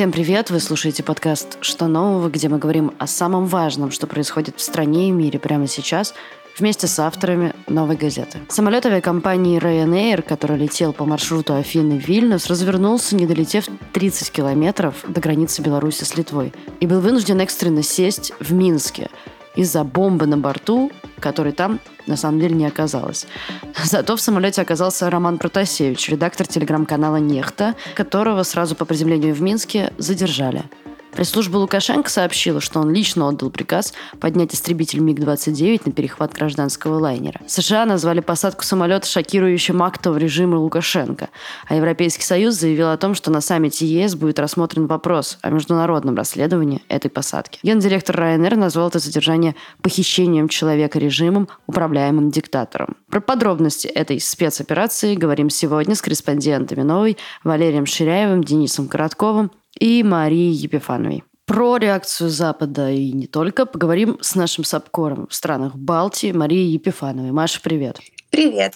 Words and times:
Всем 0.00 0.12
привет! 0.12 0.50
Вы 0.50 0.60
слушаете 0.60 1.02
подкаст 1.02 1.58
«Что 1.60 1.86
нового?», 1.86 2.30
где 2.30 2.48
мы 2.48 2.58
говорим 2.58 2.92
о 2.98 3.06
самом 3.06 3.44
важном, 3.44 3.90
что 3.90 4.06
происходит 4.06 4.56
в 4.56 4.62
стране 4.62 5.08
и 5.08 5.10
мире 5.10 5.38
прямо 5.38 5.66
сейчас, 5.66 6.14
вместе 6.56 6.86
с 6.86 6.98
авторами 6.98 7.52
«Новой 7.66 7.96
газеты». 7.96 8.38
Самолет 8.48 8.86
авиакомпании 8.86 9.60
Ryanair, 9.60 10.22
который 10.22 10.56
летел 10.56 10.92
по 10.92 11.04
маршруту 11.04 11.54
Афины-Вильнюс, 11.54 12.46
развернулся, 12.46 13.14
не 13.14 13.26
долетев 13.26 13.66
30 13.92 14.30
километров 14.30 14.94
до 15.06 15.20
границы 15.20 15.60
Беларуси 15.60 16.04
с 16.04 16.16
Литвой, 16.16 16.54
и 16.80 16.86
был 16.86 17.00
вынужден 17.00 17.40
экстренно 17.40 17.82
сесть 17.82 18.32
в 18.40 18.52
Минске 18.54 19.10
из-за 19.54 19.84
бомбы 19.84 20.26
на 20.26 20.38
борту, 20.38 20.90
которой 21.20 21.52
там 21.52 21.80
на 22.06 22.16
самом 22.16 22.40
деле 22.40 22.54
не 22.54 22.66
оказалось. 22.66 23.26
Зато 23.84 24.16
в 24.16 24.20
самолете 24.20 24.62
оказался 24.62 25.10
Роман 25.10 25.38
Протасевич, 25.38 26.08
редактор 26.08 26.46
телеграм-канала 26.46 27.16
«Нехта», 27.16 27.74
которого 27.94 28.42
сразу 28.42 28.74
по 28.74 28.84
приземлению 28.84 29.34
в 29.34 29.42
Минске 29.42 29.92
задержали. 29.98 30.64
Пресс-служба 31.12 31.56
Лукашенко 31.56 32.08
сообщила, 32.08 32.60
что 32.60 32.80
он 32.80 32.92
лично 32.92 33.28
отдал 33.28 33.50
приказ 33.50 33.92
поднять 34.20 34.54
истребитель 34.54 35.00
МиГ-29 35.00 35.82
на 35.86 35.92
перехват 35.92 36.32
гражданского 36.32 36.98
лайнера. 36.98 37.40
США 37.46 37.84
назвали 37.84 38.20
посадку 38.20 38.64
самолета 38.64 39.06
шокирующим 39.06 39.82
актом 39.82 40.16
режима 40.16 40.56
Лукашенко, 40.56 41.28
а 41.66 41.74
Европейский 41.74 42.24
Союз 42.24 42.54
заявил 42.54 42.90
о 42.90 42.96
том, 42.96 43.14
что 43.14 43.30
на 43.30 43.40
саммите 43.40 43.86
ЕС 43.86 44.14
будет 44.14 44.38
рассмотрен 44.38 44.86
вопрос 44.86 45.38
о 45.42 45.50
международном 45.50 46.14
расследовании 46.14 46.82
этой 46.88 47.10
посадки. 47.10 47.58
Гендиректор 47.62 48.16
Ryanair 48.16 48.56
назвал 48.56 48.88
это 48.88 48.98
задержание 48.98 49.56
похищением 49.82 50.48
человека 50.48 50.98
режимом, 50.98 51.48
управляемым 51.66 52.30
диктатором. 52.30 52.96
Про 53.10 53.20
подробности 53.20 53.88
этой 53.88 54.20
спецоперации 54.20 55.14
говорим 55.14 55.50
сегодня 55.50 55.94
с 55.94 56.02
корреспондентами 56.02 56.82
«Новой» 56.82 57.16
Валерием 57.44 57.86
Ширяевым, 57.86 58.44
Денисом 58.44 58.88
Коротковым 58.88 59.50
и 59.78 60.02
Марии 60.02 60.52
Епифановой. 60.52 61.24
Про 61.46 61.78
реакцию 61.78 62.30
Запада 62.30 62.90
и 62.90 63.12
не 63.12 63.26
только 63.26 63.66
поговорим 63.66 64.18
с 64.20 64.34
нашим 64.36 64.64
САПКОРом 64.64 65.26
в 65.28 65.34
странах 65.34 65.74
Балтии 65.74 66.30
Марией 66.32 66.70
Епифановой. 66.70 67.32
Маша, 67.32 67.60
привет. 67.60 67.98
Привет. 68.30 68.74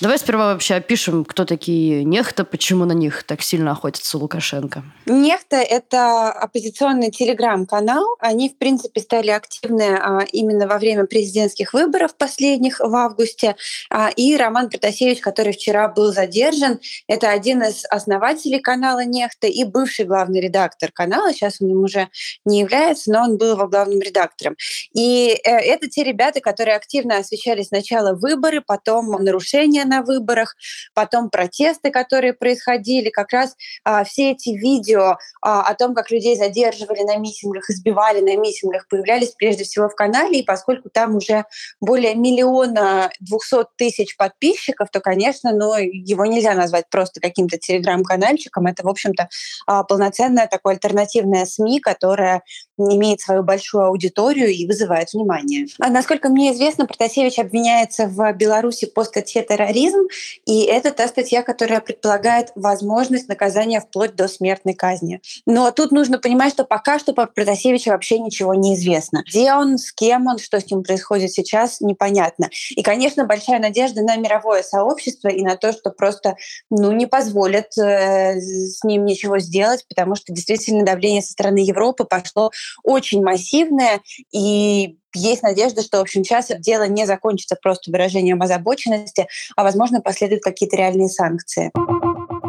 Давай 0.00 0.18
сперва 0.18 0.54
вообще 0.54 0.76
опишем, 0.76 1.26
кто 1.26 1.44
такие 1.44 2.04
Нехта, 2.04 2.46
почему 2.46 2.86
на 2.86 2.92
них 2.92 3.22
так 3.22 3.42
сильно 3.42 3.72
охотится 3.72 4.16
Лукашенко. 4.16 4.82
Нехта— 5.04 5.56
это 5.58 6.32
оппозиционный 6.32 7.10
телеграм-канал. 7.10 8.06
Они, 8.18 8.48
в 8.48 8.56
принципе, 8.56 9.02
стали 9.02 9.28
активны 9.28 9.98
а, 10.00 10.20
именно 10.32 10.66
во 10.66 10.78
время 10.78 11.04
президентских 11.04 11.74
выборов 11.74 12.16
последних 12.16 12.80
в 12.80 12.94
августе. 12.94 13.56
А, 13.90 14.08
и 14.08 14.34
Роман 14.38 14.70
Протасевич, 14.70 15.20
который 15.20 15.52
вчера 15.52 15.88
был 15.88 16.14
задержан, 16.14 16.80
это 17.06 17.30
один 17.30 17.62
из 17.62 17.84
основателей 17.90 18.60
канала 18.60 19.04
Нехта 19.04 19.48
и 19.48 19.64
бывший 19.64 20.06
главный 20.06 20.40
редактор 20.40 20.90
канала. 20.92 21.34
Сейчас 21.34 21.60
он 21.60 21.72
им 21.72 21.84
уже 21.84 22.08
не 22.46 22.60
является, 22.60 23.12
но 23.12 23.24
он 23.24 23.36
был 23.36 23.52
его 23.52 23.68
главным 23.68 24.00
редактором. 24.00 24.56
И 24.94 25.38
э, 25.44 25.50
это 25.50 25.88
те 25.88 26.04
ребята, 26.04 26.40
которые 26.40 26.76
активно 26.76 27.18
освещали 27.18 27.62
сначала 27.62 28.14
выборы, 28.14 28.62
потом 28.66 29.10
нарушения 29.22 29.89
на 29.90 30.02
выборах, 30.02 30.56
потом 30.94 31.28
протесты, 31.28 31.90
которые 31.90 32.32
происходили, 32.32 33.10
как 33.10 33.32
раз 33.32 33.56
а, 33.84 34.04
все 34.04 34.30
эти 34.30 34.50
видео 34.50 35.18
а, 35.42 35.62
о 35.62 35.74
том, 35.74 35.94
как 35.94 36.10
людей 36.10 36.36
задерживали 36.36 37.02
на 37.02 37.16
митингах, 37.16 37.68
избивали 37.68 38.20
на 38.20 38.36
митингах, 38.36 38.88
появлялись 38.88 39.32
прежде 39.32 39.64
всего 39.64 39.88
в 39.88 39.94
канале, 39.94 40.40
и 40.40 40.44
поскольку 40.44 40.88
там 40.88 41.16
уже 41.16 41.44
более 41.80 42.14
миллиона 42.14 43.10
двухсот 43.20 43.68
тысяч 43.76 44.16
подписчиков, 44.16 44.88
то, 44.90 45.00
конечно, 45.00 45.52
ну, 45.52 45.74
его 45.76 46.24
нельзя 46.24 46.54
назвать 46.54 46.88
просто 46.90 47.20
каким-то 47.20 47.58
телеграм-канальчиком. 47.58 48.66
Это, 48.66 48.84
в 48.84 48.88
общем-то, 48.88 49.28
а, 49.66 49.82
полноценная 49.84 50.46
такое 50.46 50.74
альтернативная 50.74 51.44
СМИ, 51.44 51.80
которая 51.80 52.42
имеет 52.88 53.20
свою 53.20 53.42
большую 53.42 53.84
аудиторию 53.84 54.48
и 54.48 54.66
вызывает 54.66 55.12
внимание. 55.12 55.66
А, 55.78 55.88
насколько 55.90 56.28
мне 56.28 56.52
известно, 56.52 56.86
Протасевич 56.86 57.38
обвиняется 57.38 58.06
в 58.06 58.32
Беларуси 58.32 58.86
по 58.86 59.04
статье 59.04 59.42
терроризм, 59.42 60.00
и 60.46 60.64
это 60.64 60.90
та 60.90 61.08
статья, 61.08 61.42
которая 61.42 61.80
предполагает 61.80 62.52
возможность 62.54 63.28
наказания 63.28 63.80
вплоть 63.80 64.14
до 64.14 64.28
смертной 64.28 64.74
казни. 64.74 65.20
Но 65.46 65.70
тут 65.70 65.92
нужно 65.92 66.18
понимать, 66.18 66.52
что 66.52 66.64
пока 66.64 66.98
что 66.98 67.12
по 67.12 67.26
Протасевичу 67.26 67.90
вообще 67.90 68.18
ничего 68.18 68.54
не 68.54 68.74
известно. 68.74 69.22
Где 69.26 69.52
он, 69.52 69.78
с 69.78 69.92
кем 69.92 70.26
он, 70.26 70.38
что 70.38 70.60
с 70.60 70.70
ним 70.70 70.82
происходит 70.82 71.32
сейчас, 71.32 71.80
непонятно. 71.80 72.48
И, 72.70 72.82
конечно, 72.82 73.24
большая 73.24 73.58
надежда 73.58 74.02
на 74.02 74.16
мировое 74.16 74.62
сообщество 74.62 75.28
и 75.28 75.42
на 75.42 75.56
то, 75.56 75.72
что 75.72 75.90
просто 75.90 76.36
ну, 76.70 76.92
не 76.92 77.06
позволят 77.06 77.76
э, 77.78 78.40
с 78.40 78.82
ним 78.84 79.04
ничего 79.04 79.38
сделать, 79.38 79.84
потому 79.88 80.14
что 80.14 80.32
действительно 80.32 80.84
давление 80.84 81.22
со 81.22 81.32
стороны 81.32 81.58
Европы 81.58 82.04
пошло 82.04 82.50
очень 82.82 83.22
массивная, 83.22 84.00
и 84.32 84.96
есть 85.14 85.42
надежда, 85.42 85.82
что, 85.82 85.98
в 85.98 86.02
общем, 86.02 86.24
сейчас 86.24 86.50
дело 86.60 86.86
не 86.86 87.06
закончится 87.06 87.56
просто 87.60 87.90
выражением 87.90 88.42
озабоченности, 88.42 89.26
а, 89.56 89.64
возможно, 89.64 90.00
последуют 90.00 90.42
какие-то 90.42 90.76
реальные 90.76 91.08
санкции. 91.08 91.70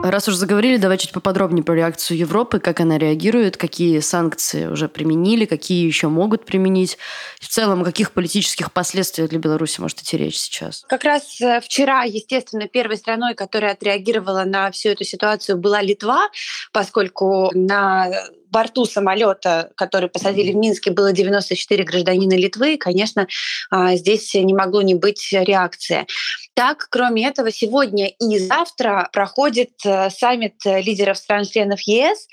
Раз 0.03 0.27
уж 0.27 0.33
заговорили, 0.33 0.77
давай 0.77 0.97
чуть 0.97 1.11
поподробнее 1.11 1.63
про 1.63 1.75
реакцию 1.75 2.17
Европы, 2.17 2.59
как 2.59 2.79
она 2.79 2.97
реагирует, 2.97 3.55
какие 3.55 3.99
санкции 3.99 4.65
уже 4.65 4.89
применили, 4.89 5.45
какие 5.45 5.85
еще 5.85 6.07
могут 6.07 6.43
применить. 6.43 6.97
В 7.39 7.47
целом, 7.47 7.81
о 7.81 7.85
каких 7.85 8.11
политических 8.11 8.73
последствиях 8.73 9.29
для 9.29 9.37
Беларуси 9.37 9.79
может 9.79 9.99
идти 9.99 10.17
речь 10.17 10.39
сейчас? 10.39 10.83
Как 10.87 11.03
раз 11.03 11.39
э, 11.39 11.61
вчера, 11.61 12.03
естественно, 12.03 12.67
первой 12.67 12.97
страной, 12.97 13.35
которая 13.35 13.73
отреагировала 13.73 14.43
на 14.43 14.71
всю 14.71 14.89
эту 14.89 15.03
ситуацию, 15.03 15.57
была 15.57 15.81
Литва, 15.81 16.29
поскольку 16.71 17.51
на 17.53 18.09
борту 18.51 18.85
самолета, 18.85 19.71
который 19.75 20.09
посадили 20.09 20.51
в 20.51 20.55
Минске, 20.55 20.91
было 20.91 21.13
94 21.13 21.83
гражданина 21.83 22.33
Литвы. 22.33 22.73
И, 22.73 22.77
конечно, 22.77 23.27
а, 23.69 23.95
здесь 23.95 24.33
не 24.33 24.53
могло 24.53 24.81
не 24.81 24.93
быть 24.93 25.29
реакции. 25.31 26.05
Так, 26.53 26.87
кроме 26.89 27.27
этого, 27.27 27.49
сегодня 27.49 28.07
и 28.07 28.37
завтра 28.37 29.09
проходит 29.13 29.71
э, 29.85 30.09
саммит 30.09 30.55
лидеров 30.65 31.17
стран-членов 31.17 31.79
ЕС, 31.81 32.27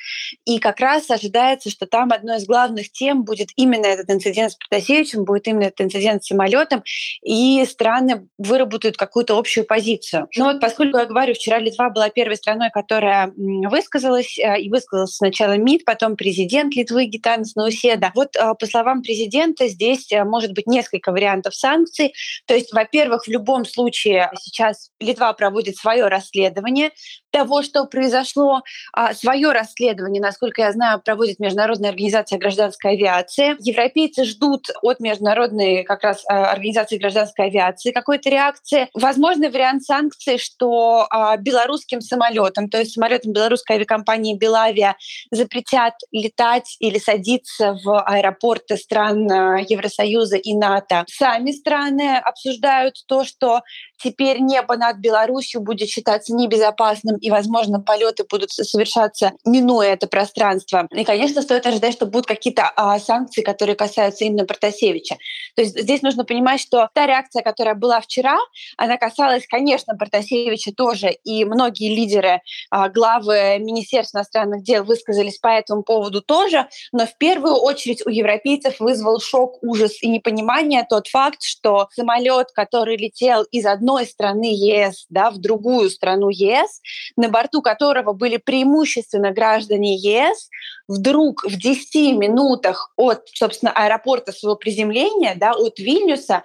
и 0.45 0.59
как 0.59 0.81
раз 0.81 1.09
ожидается, 1.09 1.71
что 1.71 1.87
там 1.87 2.13
одной 2.13 2.39
из 2.39 2.47
главных 2.47 2.91
тем 2.91 3.23
будет 3.23 3.51
именно 3.55 3.87
этот 3.87 4.11
инцидент 4.11 4.53
с 4.53 4.57
Протасевичем, 4.57 5.25
будет 5.25 5.47
именно 5.47 5.65
этот 5.65 5.83
инцидент 5.83 6.25
с 6.25 6.29
самолетом, 6.29 6.83
и 7.23 7.65
страны 7.65 8.29
выработают 8.39 8.97
какую-то 8.97 9.39
общую 9.39 9.65
позицию. 9.65 10.29
Но 10.37 10.47
вот 10.47 10.61
поскольку 10.61 10.99
я 10.99 11.07
говорю, 11.07 11.35
вчера 11.35 11.61
Литва 11.61 11.89
была 11.91 12.11
первой 12.11 12.37
страной, 12.37 12.71
которая 12.71 13.33
высказалась, 13.37 14.37
э, 14.37 14.61
и 14.61 14.69
высказалась 14.69 15.15
сначала 15.15 15.57
МИД, 15.57 15.85
потом 15.85 16.17
президент 16.17 16.75
Литвы 16.75 17.05
Гитанс 17.05 17.55
Науседа. 17.55 18.11
Вот 18.17 18.33
по 18.33 18.67
словам 18.67 19.03
президента, 19.03 19.69
здесь 19.69 20.09
может 20.25 20.53
быть 20.55 20.67
несколько 20.67 21.13
вариантов 21.13 21.55
санкций. 21.55 22.13
То 22.47 22.55
есть, 22.55 22.73
во-первых, 22.73 23.25
в 23.25 23.29
любом 23.29 23.65
случае 23.65 24.18
сейчас 24.41 24.91
Литва 25.01 25.33
проводит 25.33 25.77
свое 25.77 26.09
расследование, 26.09 26.91
того, 27.31 27.63
что 27.63 27.85
произошло. 27.85 28.63
А, 28.93 29.15
свое 29.15 29.53
расследование, 29.53 30.21
насколько 30.21 30.63
я 30.63 30.73
знаю, 30.73 31.01
проводит 31.05 31.39
Международная 31.39 31.91
организация 31.91 32.39
гражданской 32.39 32.93
авиации. 32.93 33.57
Европейцы 33.61 34.25
ждут 34.25 34.67
от 34.83 35.01
Международной 35.01 35.85
как 35.85 36.03
раз 36.03 36.25
а, 36.29 36.51
организации 36.51 36.99
гражданской 36.99 37.47
авиации 37.47 37.93
какой-то 37.93 38.31
реакции. 38.31 38.89
Возможный 38.95 39.51
вариант 39.51 39.85
санкций, 39.85 40.39
что 40.39 41.07
а, 41.11 41.37
белорусским 41.37 42.01
самолетам, 42.01 42.69
то 42.69 42.79
есть 42.79 42.93
самолетам 42.93 43.33
белорусской 43.33 43.77
авиакомпании 43.77 44.37
«Белавиа» 44.37 44.95
запретят 45.31 45.95
летать 46.11 46.77
или 46.81 46.99
садиться 46.99 47.79
в 47.85 48.01
аэропорты 48.01 48.77
стран 48.77 49.27
Евросоюза 49.27 50.37
и 50.37 50.55
НАТО. 50.55 51.05
Сами 51.09 51.53
страны 51.53 52.17
обсуждают 52.17 52.95
то, 53.07 53.25
что 53.25 53.63
теперь 53.99 54.41
небо 54.41 54.77
над 54.77 54.99
Беларусью 54.99 55.61
будет 55.61 55.89
считаться 55.89 56.35
небезопасным, 56.35 57.17
и, 57.17 57.31
возможно, 57.31 57.81
полеты 57.81 58.25
будут 58.29 58.51
совершаться, 58.51 59.33
минуя 59.45 59.93
это 59.93 60.07
пространство. 60.07 60.87
И, 60.91 61.05
конечно, 61.05 61.43
стоит 61.43 61.67
ожидать, 61.67 61.95
что 61.95 62.07
будут 62.07 62.27
какие-то 62.27 62.71
а, 62.77 62.99
санкции, 62.99 63.43
которые 63.43 63.77
касаются 63.77 64.25
именно 64.25 64.45
Протасевича. 64.45 65.17
То 65.57 65.63
есть 65.63 65.79
здесь 65.79 66.03
нужно 66.03 66.25
понимать, 66.25 66.61
что 66.61 66.89
та 66.95 67.07
реакция, 67.07 67.43
которая 67.43 67.75
была 67.75 68.01
вчера, 68.01 68.39
она 68.77 68.97
касалась, 68.97 69.47
конечно, 69.47 69.97
Протасевича 69.97 70.73
тоже, 70.73 71.11
и 71.11 71.45
многие 71.45 71.95
лидеры, 71.95 72.41
а, 72.71 72.89
главы 72.89 73.59
Министерств 73.59 74.15
иностранных 74.15 74.63
дел 74.63 74.85
высказались 74.85 75.39
по 75.39 75.49
этому 75.49 75.83
поводу 75.83 76.23
тоже, 76.23 76.69
но 76.93 77.07
в 77.07 77.17
первую 77.19 77.55
очередь 77.55 78.07
у 78.07 78.11
европейцев 78.11 78.81
вызвал 78.81 79.21
шок, 79.21 79.63
ужас 79.63 80.03
и 80.03 80.09
непонимание 80.09 80.87
тот 80.89 81.09
факт, 81.09 81.43
что 81.43 81.89
самолет, 81.93 82.49
который 82.53 82.97
летел 82.97 83.43
из 83.51 83.67
одной 83.67 83.88
одной 83.89 84.07
страны 84.07 84.53
ЕС 84.55 85.07
да, 85.09 85.31
в 85.31 85.39
другую 85.39 85.91
страну 85.91 86.29
ЕС, 86.29 86.81
на 87.17 87.29
борту 87.29 87.63
которого 87.63 88.13
были 88.13 88.37
преимущественно 88.37 89.33
граждане 89.33 89.97
ЕС, 89.97 90.49
вдруг 90.89 91.45
в 91.45 91.57
10 91.57 92.19
минутах 92.19 92.93
от, 92.97 93.29
собственно, 93.35 93.73
аэропорта 93.73 94.33
своего 94.33 94.57
приземления, 94.57 95.35
да, 95.37 95.53
от 95.53 95.79
Вильнюса, 95.79 96.43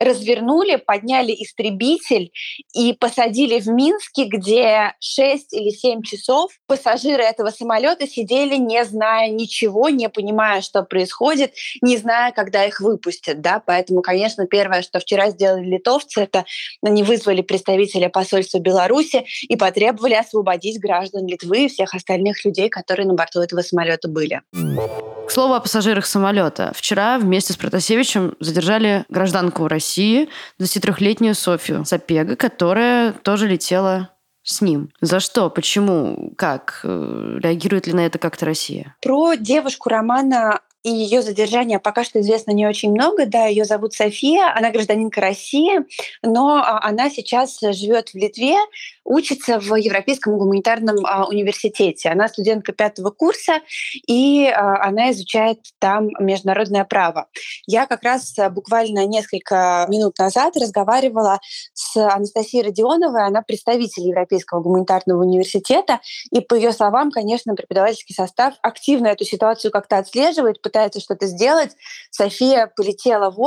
развернули, 0.00 0.76
подняли 0.76 1.32
истребитель 1.32 2.32
и 2.74 2.92
посадили 2.92 3.60
в 3.60 3.68
Минске, 3.68 4.24
где 4.24 4.94
6 4.98 5.52
или 5.52 5.70
7 5.70 6.02
часов 6.02 6.50
пассажиры 6.66 7.22
этого 7.22 7.50
самолета 7.50 8.08
сидели, 8.08 8.56
не 8.56 8.84
зная 8.84 9.30
ничего, 9.30 9.88
не 9.88 10.08
понимая, 10.08 10.60
что 10.60 10.82
происходит, 10.82 11.54
не 11.80 11.96
зная, 11.96 12.32
когда 12.32 12.64
их 12.64 12.80
выпустят. 12.80 13.40
Да? 13.40 13.62
Поэтому, 13.64 14.02
конечно, 14.02 14.46
первое, 14.46 14.82
что 14.82 14.98
вчера 14.98 15.30
сделали 15.30 15.64
литовцы, 15.64 16.22
это 16.22 16.44
они 16.84 17.02
вызвали 17.02 17.42
представителя 17.42 18.08
посольства 18.08 18.58
Беларуси 18.58 19.24
и 19.42 19.56
потребовали 19.56 20.14
освободить 20.14 20.80
граждан 20.80 21.26
Литвы 21.26 21.64
и 21.64 21.68
всех 21.68 21.94
остальных 21.94 22.44
людей, 22.44 22.68
которые 22.68 23.06
на 23.06 23.14
борту 23.14 23.40
этого 23.40 23.62
самолета 23.62 24.08
были. 24.08 24.42
К 24.52 25.30
слову 25.30 25.54
о 25.54 25.60
пассажирах 25.60 26.06
самолета. 26.06 26.72
Вчера 26.74 27.18
вместе 27.18 27.52
с 27.52 27.56
Протасевичем 27.56 28.36
задержали 28.40 29.04
гражданку 29.08 29.68
России, 29.68 30.28
23-летнюю 30.60 31.34
Софию 31.34 31.84
Сапега, 31.84 32.36
которая 32.36 33.12
тоже 33.12 33.48
летела 33.48 34.10
с 34.42 34.60
ним. 34.60 34.90
За 35.00 35.20
что? 35.20 35.48
Почему? 35.48 36.32
Как? 36.36 36.80
Э, 36.84 37.38
реагирует 37.42 37.86
ли 37.86 37.94
на 37.94 38.04
это 38.04 38.18
как-то 38.18 38.44
Россия? 38.44 38.94
Про 39.00 39.34
девушку 39.34 39.88
Романа 39.88 40.60
и 40.84 40.90
ее 40.90 41.22
задержание 41.22 41.80
пока 41.80 42.04
что 42.04 42.20
известно 42.20 42.52
не 42.52 42.66
очень 42.66 42.90
много. 42.90 43.24
Да, 43.26 43.46
ее 43.46 43.64
зовут 43.64 43.94
София, 43.94 44.54
она 44.54 44.70
гражданинка 44.70 45.20
России, 45.20 45.80
но 46.22 46.56
а, 46.56 46.78
она 46.86 47.08
сейчас 47.10 47.58
живет 47.60 48.10
в 48.10 48.14
Литве, 48.14 48.56
учится 49.02 49.58
в 49.58 49.74
Европейском 49.74 50.36
гуманитарном 50.36 51.04
а, 51.04 51.26
университете. 51.26 52.10
Она 52.10 52.28
студентка 52.28 52.72
пятого 52.72 53.10
курса, 53.10 53.60
и 54.06 54.46
а, 54.46 54.84
она 54.86 55.10
изучает 55.12 55.60
там 55.78 56.10
международное 56.20 56.84
право. 56.84 57.28
Я 57.66 57.86
как 57.86 58.02
раз 58.02 58.34
буквально 58.50 59.06
несколько 59.06 59.86
минут 59.88 60.18
назад 60.18 60.54
разговаривала 60.56 61.40
с 61.72 61.96
Анастасией 61.96 62.62
Родионовой, 62.62 63.24
она 63.24 63.40
представитель 63.40 64.06
Европейского 64.06 64.60
гуманитарного 64.60 65.22
университета, 65.22 66.00
и 66.30 66.40
по 66.40 66.54
ее 66.54 66.72
словам, 66.72 67.10
конечно, 67.10 67.54
преподавательский 67.54 68.14
состав 68.14 68.54
активно 68.60 69.06
эту 69.06 69.24
ситуацию 69.24 69.70
как-то 69.70 69.96
отслеживает, 69.96 70.60
пытается 70.74 71.00
что-то 71.00 71.26
сделать. 71.26 71.76
София 72.10 72.70
полетела 72.76 73.30
в 73.30 73.40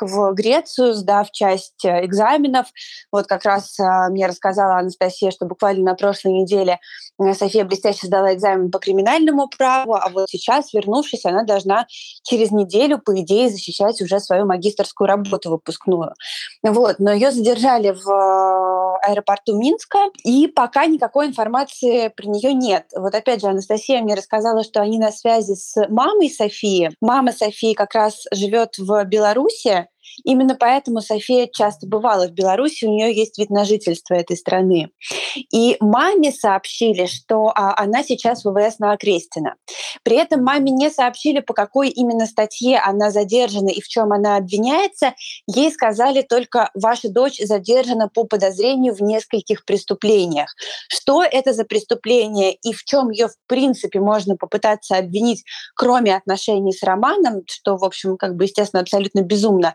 в 0.00 0.32
Грецию, 0.32 0.94
сдав 0.94 1.30
часть 1.30 1.84
э, 1.84 2.04
экзаменов. 2.04 2.66
Вот 3.12 3.26
как 3.26 3.44
раз 3.44 3.78
э, 3.78 3.84
мне 4.10 4.26
рассказала 4.26 4.78
Анастасия, 4.78 5.30
что 5.30 5.46
буквально 5.46 5.84
на 5.84 5.94
прошлой 5.94 6.32
неделе 6.32 6.78
э, 7.18 7.34
София 7.34 7.64
блестяще 7.64 8.06
сдала 8.06 8.34
экзамен 8.34 8.70
по 8.70 8.78
криминальному 8.78 9.48
праву, 9.48 9.94
а 9.94 10.08
вот 10.08 10.28
сейчас, 10.28 10.72
вернувшись, 10.72 11.24
она 11.24 11.44
должна 11.44 11.86
через 12.22 12.50
неделю, 12.50 12.98
по 12.98 13.18
идее, 13.20 13.50
защищать 13.50 14.00
уже 14.00 14.20
свою 14.20 14.46
магистрскую 14.46 15.08
работу 15.08 15.50
выпускную. 15.50 16.14
Вот. 16.62 16.96
Но 16.98 17.12
ее 17.12 17.30
задержали 17.30 17.90
в 17.90 18.98
аэропорту 19.02 19.56
Минска, 19.56 19.98
и 20.24 20.46
пока 20.46 20.86
никакой 20.86 21.26
информации 21.26 22.08
про 22.08 22.26
нее 22.26 22.54
нет. 22.54 22.86
Вот 22.94 23.14
опять 23.14 23.40
же, 23.40 23.48
Анастасия 23.48 24.02
мне 24.02 24.14
рассказала, 24.14 24.64
что 24.64 24.80
они 24.80 24.98
на 24.98 25.12
связи 25.12 25.54
с 25.54 25.74
мамой 25.88 26.30
Софии. 26.30 26.90
Мама 27.00 27.32
Софии 27.32 27.74
как 27.74 27.94
раз 27.94 28.24
живет 28.32 28.78
в 28.78 29.04
Беларуси, 29.04 29.73
there 29.74 29.93
Именно 30.24 30.56
поэтому 30.58 31.00
София 31.00 31.48
часто 31.52 31.86
бывала 31.86 32.28
в 32.28 32.32
Беларуси, 32.32 32.84
у 32.84 32.90
нее 32.90 33.14
есть 33.14 33.38
вид 33.38 33.50
на 33.50 33.64
жительство 33.64 34.14
этой 34.14 34.36
страны. 34.36 34.90
И 35.52 35.76
маме 35.80 36.32
сообщили, 36.32 37.06
что 37.06 37.52
а, 37.54 37.74
она 37.80 38.02
сейчас 38.02 38.44
в 38.44 38.50
ВВС 38.50 38.78
на 38.78 38.92
Окрестина. 38.92 39.54
При 40.02 40.16
этом 40.16 40.42
маме 40.42 40.70
не 40.70 40.90
сообщили, 40.90 41.40
по 41.40 41.54
какой 41.54 41.88
именно 41.88 42.26
статье 42.26 42.78
она 42.78 43.10
задержана 43.10 43.68
и 43.68 43.80
в 43.80 43.88
чем 43.88 44.12
она 44.12 44.36
обвиняется. 44.36 45.14
Ей 45.46 45.70
сказали 45.72 46.22
только, 46.22 46.70
ваша 46.74 47.08
дочь 47.08 47.40
задержана 47.40 48.08
по 48.08 48.24
подозрению 48.24 48.94
в 48.94 49.00
нескольких 49.00 49.64
преступлениях. 49.64 50.54
Что 50.88 51.22
это 51.22 51.52
за 51.52 51.64
преступление 51.64 52.54
и 52.54 52.72
в 52.72 52.84
чем 52.84 53.10
ее 53.10 53.28
в 53.28 53.36
принципе 53.46 54.00
можно 54.00 54.36
попытаться 54.36 54.96
обвинить, 54.96 55.44
кроме 55.74 56.14
отношений 56.16 56.72
с 56.72 56.82
Романом, 56.82 57.42
что, 57.46 57.76
в 57.76 57.84
общем, 57.84 58.16
как 58.16 58.36
бы, 58.36 58.44
естественно, 58.44 58.82
абсолютно 58.82 59.20
безумно, 59.20 59.74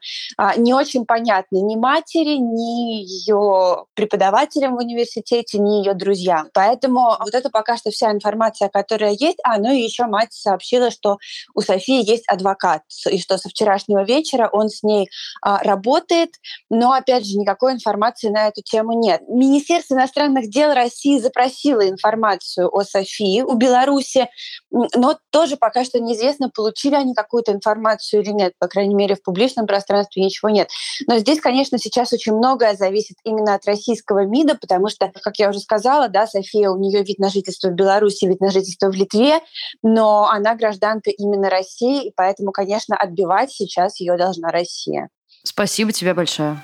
не 0.57 0.73
очень 0.73 1.05
понятно 1.05 1.57
ни 1.57 1.75
матери, 1.75 2.37
ни 2.37 3.03
ее 3.03 3.85
преподавателям 3.95 4.75
в 4.75 4.79
университете, 4.79 5.59
ни 5.59 5.79
ее 5.79 5.93
друзьям. 5.93 6.49
Поэтому 6.53 7.15
вот 7.19 7.33
это 7.33 7.49
пока 7.49 7.77
что 7.77 7.91
вся 7.91 8.11
информация, 8.11 8.69
которая 8.69 9.11
есть. 9.11 9.37
А, 9.43 9.57
ну 9.57 9.71
и 9.71 9.81
еще 9.81 10.05
мать 10.05 10.33
сообщила, 10.33 10.91
что 10.91 11.17
у 11.53 11.61
Софии 11.61 12.09
есть 12.09 12.27
адвокат, 12.27 12.81
и 13.09 13.19
что 13.19 13.37
со 13.37 13.49
вчерашнего 13.49 14.03
вечера 14.03 14.49
он 14.51 14.69
с 14.69 14.83
ней 14.83 15.09
а, 15.41 15.61
работает, 15.63 16.31
но, 16.69 16.91
опять 16.91 17.25
же, 17.25 17.37
никакой 17.37 17.73
информации 17.73 18.29
на 18.29 18.47
эту 18.47 18.61
тему 18.61 18.93
нет. 18.93 19.21
Министерство 19.27 19.95
иностранных 19.95 20.49
дел 20.49 20.73
России 20.73 21.19
запросило 21.19 21.87
информацию 21.87 22.69
о 22.73 22.83
Софии 22.83 23.41
у 23.41 23.55
Беларуси, 23.55 24.29
но 24.71 25.17
тоже 25.29 25.57
пока 25.57 25.83
что 25.83 25.99
неизвестно, 25.99 26.49
получили 26.49 26.95
они 26.95 27.13
какую-то 27.13 27.51
информацию 27.51 28.21
или 28.21 28.31
нет, 28.31 28.53
по 28.59 28.67
крайней 28.67 28.95
мере, 28.95 29.15
в 29.15 29.23
публичном 29.23 29.67
пространстве 29.67 30.08
ничего 30.17 30.49
нет. 30.49 30.69
Но 31.07 31.17
здесь, 31.17 31.39
конечно, 31.39 31.77
сейчас 31.77 32.13
очень 32.13 32.33
многое 32.33 32.75
зависит 32.75 33.17
именно 33.23 33.55
от 33.55 33.65
российского 33.65 34.25
МИДа, 34.25 34.55
потому 34.55 34.89
что, 34.89 35.11
как 35.21 35.37
я 35.37 35.49
уже 35.49 35.59
сказала, 35.59 36.07
да, 36.09 36.27
София, 36.27 36.69
у 36.69 36.77
нее 36.77 37.03
вид 37.03 37.19
на 37.19 37.29
жительство 37.29 37.69
в 37.69 37.73
Беларуси, 37.73 38.25
вид 38.25 38.39
на 38.39 38.51
жительство 38.51 38.91
в 38.91 38.95
Литве, 38.95 39.39
но 39.83 40.27
она 40.29 40.55
гражданка 40.55 41.11
именно 41.11 41.49
России, 41.49 42.07
и 42.07 42.13
поэтому, 42.15 42.51
конечно, 42.51 42.95
отбивать 42.95 43.51
сейчас 43.51 43.99
ее 43.99 44.17
должна 44.17 44.49
Россия. 44.49 45.09
Спасибо 45.43 45.91
тебе 45.91 46.13
большое. 46.13 46.61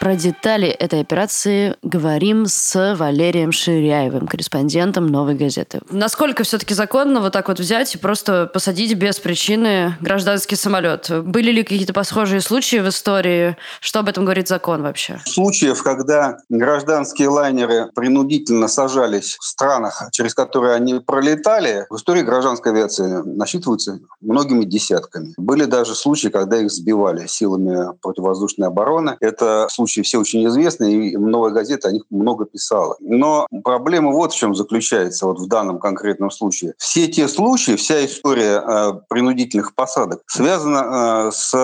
Про 0.00 0.16
детали 0.16 0.66
этой 0.66 1.02
операции 1.02 1.76
говорим 1.82 2.46
с 2.46 2.96
Валерием 2.96 3.52
Ширяевым, 3.52 4.26
корреспондентом 4.26 5.08
«Новой 5.08 5.34
газеты». 5.34 5.82
Насколько 5.90 6.42
все-таки 6.42 6.72
законно 6.72 7.20
вот 7.20 7.34
так 7.34 7.48
вот 7.48 7.60
взять 7.60 7.94
и 7.94 7.98
просто 7.98 8.46
посадить 8.46 8.94
без 8.94 9.20
причины 9.20 9.98
гражданский 10.00 10.56
самолет? 10.56 11.10
Были 11.26 11.50
ли 11.50 11.62
какие-то 11.64 11.92
похожие 11.92 12.40
случаи 12.40 12.78
в 12.78 12.88
истории? 12.88 13.58
Что 13.82 13.98
об 13.98 14.08
этом 14.08 14.24
говорит 14.24 14.48
закон 14.48 14.82
вообще? 14.82 15.20
Случаев, 15.26 15.82
когда 15.82 16.38
гражданские 16.48 17.28
лайнеры 17.28 17.90
принудительно 17.94 18.68
сажались 18.68 19.36
в 19.38 19.44
странах, 19.44 20.04
через 20.12 20.32
которые 20.34 20.76
они 20.76 21.00
пролетали, 21.00 21.84
в 21.90 21.96
истории 21.96 22.22
гражданской 22.22 22.72
авиации 22.72 23.20
насчитываются 23.26 24.00
многими 24.22 24.64
десятками. 24.64 25.34
Были 25.36 25.66
даже 25.66 25.94
случаи, 25.94 26.28
когда 26.28 26.56
их 26.56 26.70
сбивали 26.70 27.26
силами 27.26 27.94
противовоздушной 28.00 28.68
обороны. 28.68 29.18
Это 29.20 29.66
случай 29.70 29.89
случаи 29.90 30.02
все 30.02 30.18
очень 30.18 30.46
известны, 30.46 31.08
и 31.08 31.16
«Новая 31.16 31.50
газета» 31.50 31.88
о 31.88 31.92
них 31.92 32.04
много 32.10 32.46
писала. 32.46 32.96
Но 33.00 33.46
проблема 33.64 34.12
вот 34.12 34.32
в 34.32 34.36
чем 34.36 34.54
заключается 34.54 35.26
вот 35.26 35.38
в 35.38 35.46
данном 35.48 35.78
конкретном 35.78 36.30
случае. 36.30 36.74
Все 36.78 37.08
те 37.08 37.28
случаи, 37.28 37.76
вся 37.76 38.04
история 38.04 38.62
э, 38.66 38.92
принудительных 39.08 39.74
посадок 39.74 40.22
связана 40.26 41.28
э, 41.28 41.30
с 41.32 41.54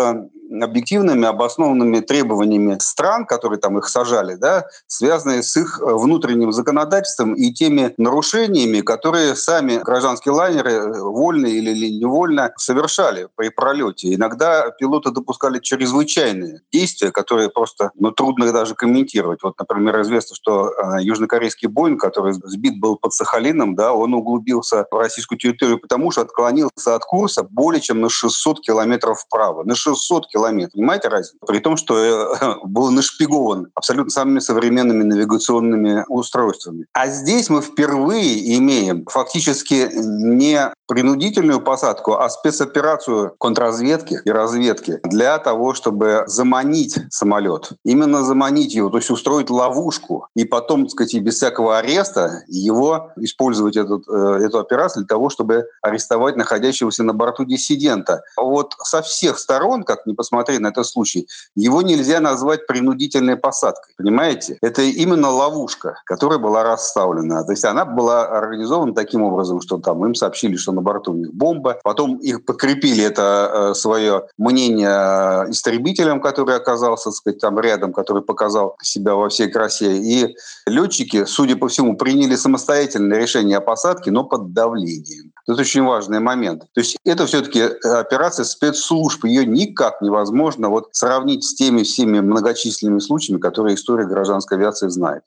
объективными, 0.62 1.26
обоснованными 1.26 2.00
требованиями 2.00 2.78
стран, 2.80 3.26
которые 3.26 3.58
там 3.58 3.78
их 3.78 3.88
сажали, 3.88 4.34
да, 4.34 4.66
связанные 4.86 5.42
с 5.42 5.56
их 5.56 5.80
э, 5.80 5.84
внутренним 5.84 6.52
законодательством 6.52 7.34
и 7.34 7.52
теми 7.52 7.94
нарушениями, 7.96 8.80
которые 8.80 9.34
сами 9.36 9.78
гражданские 9.78 10.32
лайнеры 10.32 10.72
э, 10.72 11.00
вольно 11.00 11.46
или 11.46 11.98
невольно 11.98 12.52
совершали 12.56 13.28
при 13.36 13.48
пролете. 13.48 14.14
Иногда 14.14 14.70
пилоты 14.70 15.10
допускали 15.10 15.58
чрезвычайные 15.58 16.60
действия, 16.72 17.10
которые 17.10 17.50
просто 17.50 17.90
ну, 17.94 18.10
трудно 18.12 18.52
даже 18.52 18.74
комментировать. 18.74 19.42
Вот, 19.42 19.58
например, 19.58 20.00
известно, 20.02 20.36
что 20.36 20.70
э, 20.70 21.02
южнокорейский 21.02 21.68
Боинг, 21.68 22.00
который 22.00 22.32
сбит 22.32 22.78
был 22.80 22.96
под 22.96 23.12
Сахалином, 23.12 23.74
да, 23.74 23.92
он 23.92 24.14
углубился 24.14 24.86
в 24.90 24.98
российскую 24.98 25.38
территорию 25.38 25.78
потому, 25.78 26.10
что 26.10 26.22
отклонился 26.22 26.94
от 26.94 27.04
курса 27.04 27.42
более 27.42 27.80
чем 27.80 28.00
на 28.00 28.08
600 28.08 28.60
километров 28.60 29.20
вправо. 29.20 29.64
На 29.64 29.74
600 29.74 30.26
километров. 30.28 30.35
Понимаете 30.72 31.08
разницу? 31.08 31.36
При 31.46 31.58
том, 31.58 31.76
что 31.76 31.98
э, 31.98 32.56
был 32.64 32.90
нашпигован 32.90 33.68
абсолютно 33.74 34.10
самыми 34.10 34.40
современными 34.40 35.02
навигационными 35.02 36.04
устройствами. 36.08 36.86
А 36.92 37.08
здесь 37.08 37.48
мы 37.48 37.62
впервые 37.62 38.56
имеем 38.58 39.04
фактически 39.06 39.90
не 39.94 40.72
принудительную 40.86 41.60
посадку, 41.60 42.14
а 42.14 42.28
спецоперацию 42.28 43.34
контрразведки 43.38 44.20
и 44.24 44.30
разведки 44.30 45.00
для 45.02 45.38
того, 45.38 45.74
чтобы 45.74 46.24
заманить 46.26 46.98
самолет. 47.10 47.70
Именно 47.84 48.22
заманить 48.22 48.74
его, 48.74 48.88
то 48.88 48.98
есть 48.98 49.10
устроить 49.10 49.50
ловушку 49.50 50.28
и 50.34 50.44
потом, 50.44 50.84
так 50.84 50.92
сказать, 50.92 51.14
без 51.22 51.36
всякого 51.36 51.78
ареста 51.78 52.44
его 52.46 53.10
использовать 53.16 53.76
этот, 53.76 54.08
э, 54.08 54.40
эту 54.44 54.58
операцию 54.58 55.04
для 55.04 55.08
того, 55.08 55.28
чтобы 55.28 55.66
арестовать 55.82 56.36
находящегося 56.36 57.02
на 57.02 57.12
борту 57.12 57.44
диссидента. 57.44 58.22
Вот 58.36 58.74
со 58.82 59.02
всех 59.02 59.38
сторон, 59.38 59.82
как 59.82 60.06
непосредственно 60.06 60.25
посмотреть 60.26 60.60
на 60.60 60.68
этот 60.68 60.86
случай, 60.86 61.28
его 61.54 61.82
нельзя 61.82 62.20
назвать 62.20 62.66
принудительной 62.66 63.36
посадкой. 63.36 63.94
Понимаете? 63.96 64.58
Это 64.60 64.82
именно 64.82 65.30
ловушка, 65.30 66.00
которая 66.04 66.38
была 66.38 66.64
расставлена. 66.64 67.44
То 67.44 67.52
есть 67.52 67.64
она 67.64 67.84
была 67.84 68.26
организована 68.26 68.94
таким 68.94 69.22
образом, 69.22 69.60
что 69.60 69.78
там 69.78 70.04
им 70.04 70.14
сообщили, 70.14 70.56
что 70.56 70.72
на 70.72 70.82
борту 70.82 71.12
у 71.12 71.16
них 71.16 71.32
бомба. 71.32 71.78
Потом 71.84 72.16
их 72.16 72.44
подкрепили 72.44 73.04
это 73.04 73.70
э, 73.70 73.74
свое 73.74 74.26
мнение 74.36 75.48
истребителем, 75.50 76.20
который 76.20 76.56
оказался, 76.56 77.10
так 77.10 77.14
сказать, 77.14 77.40
там 77.40 77.60
рядом, 77.60 77.92
который 77.92 78.22
показал 78.22 78.76
себя 78.82 79.14
во 79.14 79.28
всей 79.28 79.48
красе. 79.48 79.96
И 79.96 80.34
летчики, 80.66 81.24
судя 81.24 81.56
по 81.56 81.68
всему, 81.68 81.96
приняли 81.96 82.34
самостоятельное 82.34 83.18
решение 83.18 83.58
о 83.58 83.60
посадке, 83.60 84.10
но 84.10 84.24
под 84.24 84.52
давлением. 84.52 85.32
Это 85.48 85.60
очень 85.60 85.82
важный 85.82 86.18
момент. 86.18 86.62
То 86.74 86.80
есть 86.80 86.96
это 87.04 87.26
все-таки 87.26 87.60
операция 87.60 88.44
спецслужб. 88.44 89.24
Ее 89.24 89.46
никак 89.46 90.00
невозможно 90.02 90.68
вот 90.68 90.88
сравнить 90.92 91.44
с 91.44 91.54
теми 91.54 91.84
всеми 91.84 92.20
многочисленными 92.20 92.98
случаями, 92.98 93.40
которые 93.40 93.76
история 93.76 94.06
гражданской 94.06 94.58
авиации 94.58 94.88
знает. 94.88 95.22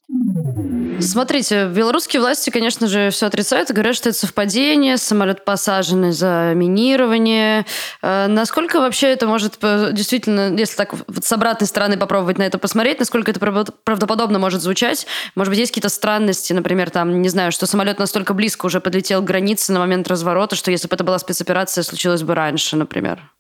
Смотрите, 1.02 1.68
белорусские 1.68 2.22
власти, 2.22 2.50
конечно 2.50 2.88
же, 2.88 3.10
все 3.12 3.28
отрицают 3.28 3.70
и 3.70 3.74
говорят, 3.74 3.96
что 3.96 4.10
это 4.10 4.18
совпадение, 4.18 4.98
самолет 4.98 5.46
посаженный 5.46 6.12
за 6.12 6.54
минирование. 6.56 7.66
Э, 8.02 8.28
насколько 8.28 8.80
вообще 8.80 9.08
это 9.08 9.28
может 9.28 9.58
э, 9.62 9.92
действительно, 9.94 10.56
если 10.56 10.76
так 10.76 10.94
с 11.22 11.32
обратной 11.32 11.68
стороны 11.68 11.98
попробовать 11.98 12.38
на 12.38 12.44
это 12.44 12.58
посмотреть, 12.58 13.00
насколько 13.00 13.32
это 13.32 13.40
правдоподобно 13.40 14.40
может 14.40 14.62
звучать? 14.62 15.06
Может 15.36 15.52
быть, 15.52 15.60
есть 15.60 15.72
какие-то 15.72 15.90
странности, 15.90 16.54
например, 16.54 16.90
там, 16.90 17.22
не 17.22 17.30
знаю, 17.30 17.52
что 17.52 17.66
самолет 17.66 18.00
настолько 18.00 18.34
близко 18.34 18.66
уже 18.66 18.82
подлетел 18.82 19.22
к 19.22 19.26
границе 19.26 19.72
на 19.74 19.80
момент 19.80 20.08
разворота, 20.08 20.56
что 20.56 20.72
если 20.72 20.88
бы 20.88 20.96
это 20.96 21.04
была 21.04 21.20
спецоперация, 21.20 21.84
случилось 21.84 22.24
бы 22.24 22.36
раньше, 22.36 22.76
например? 22.76 23.32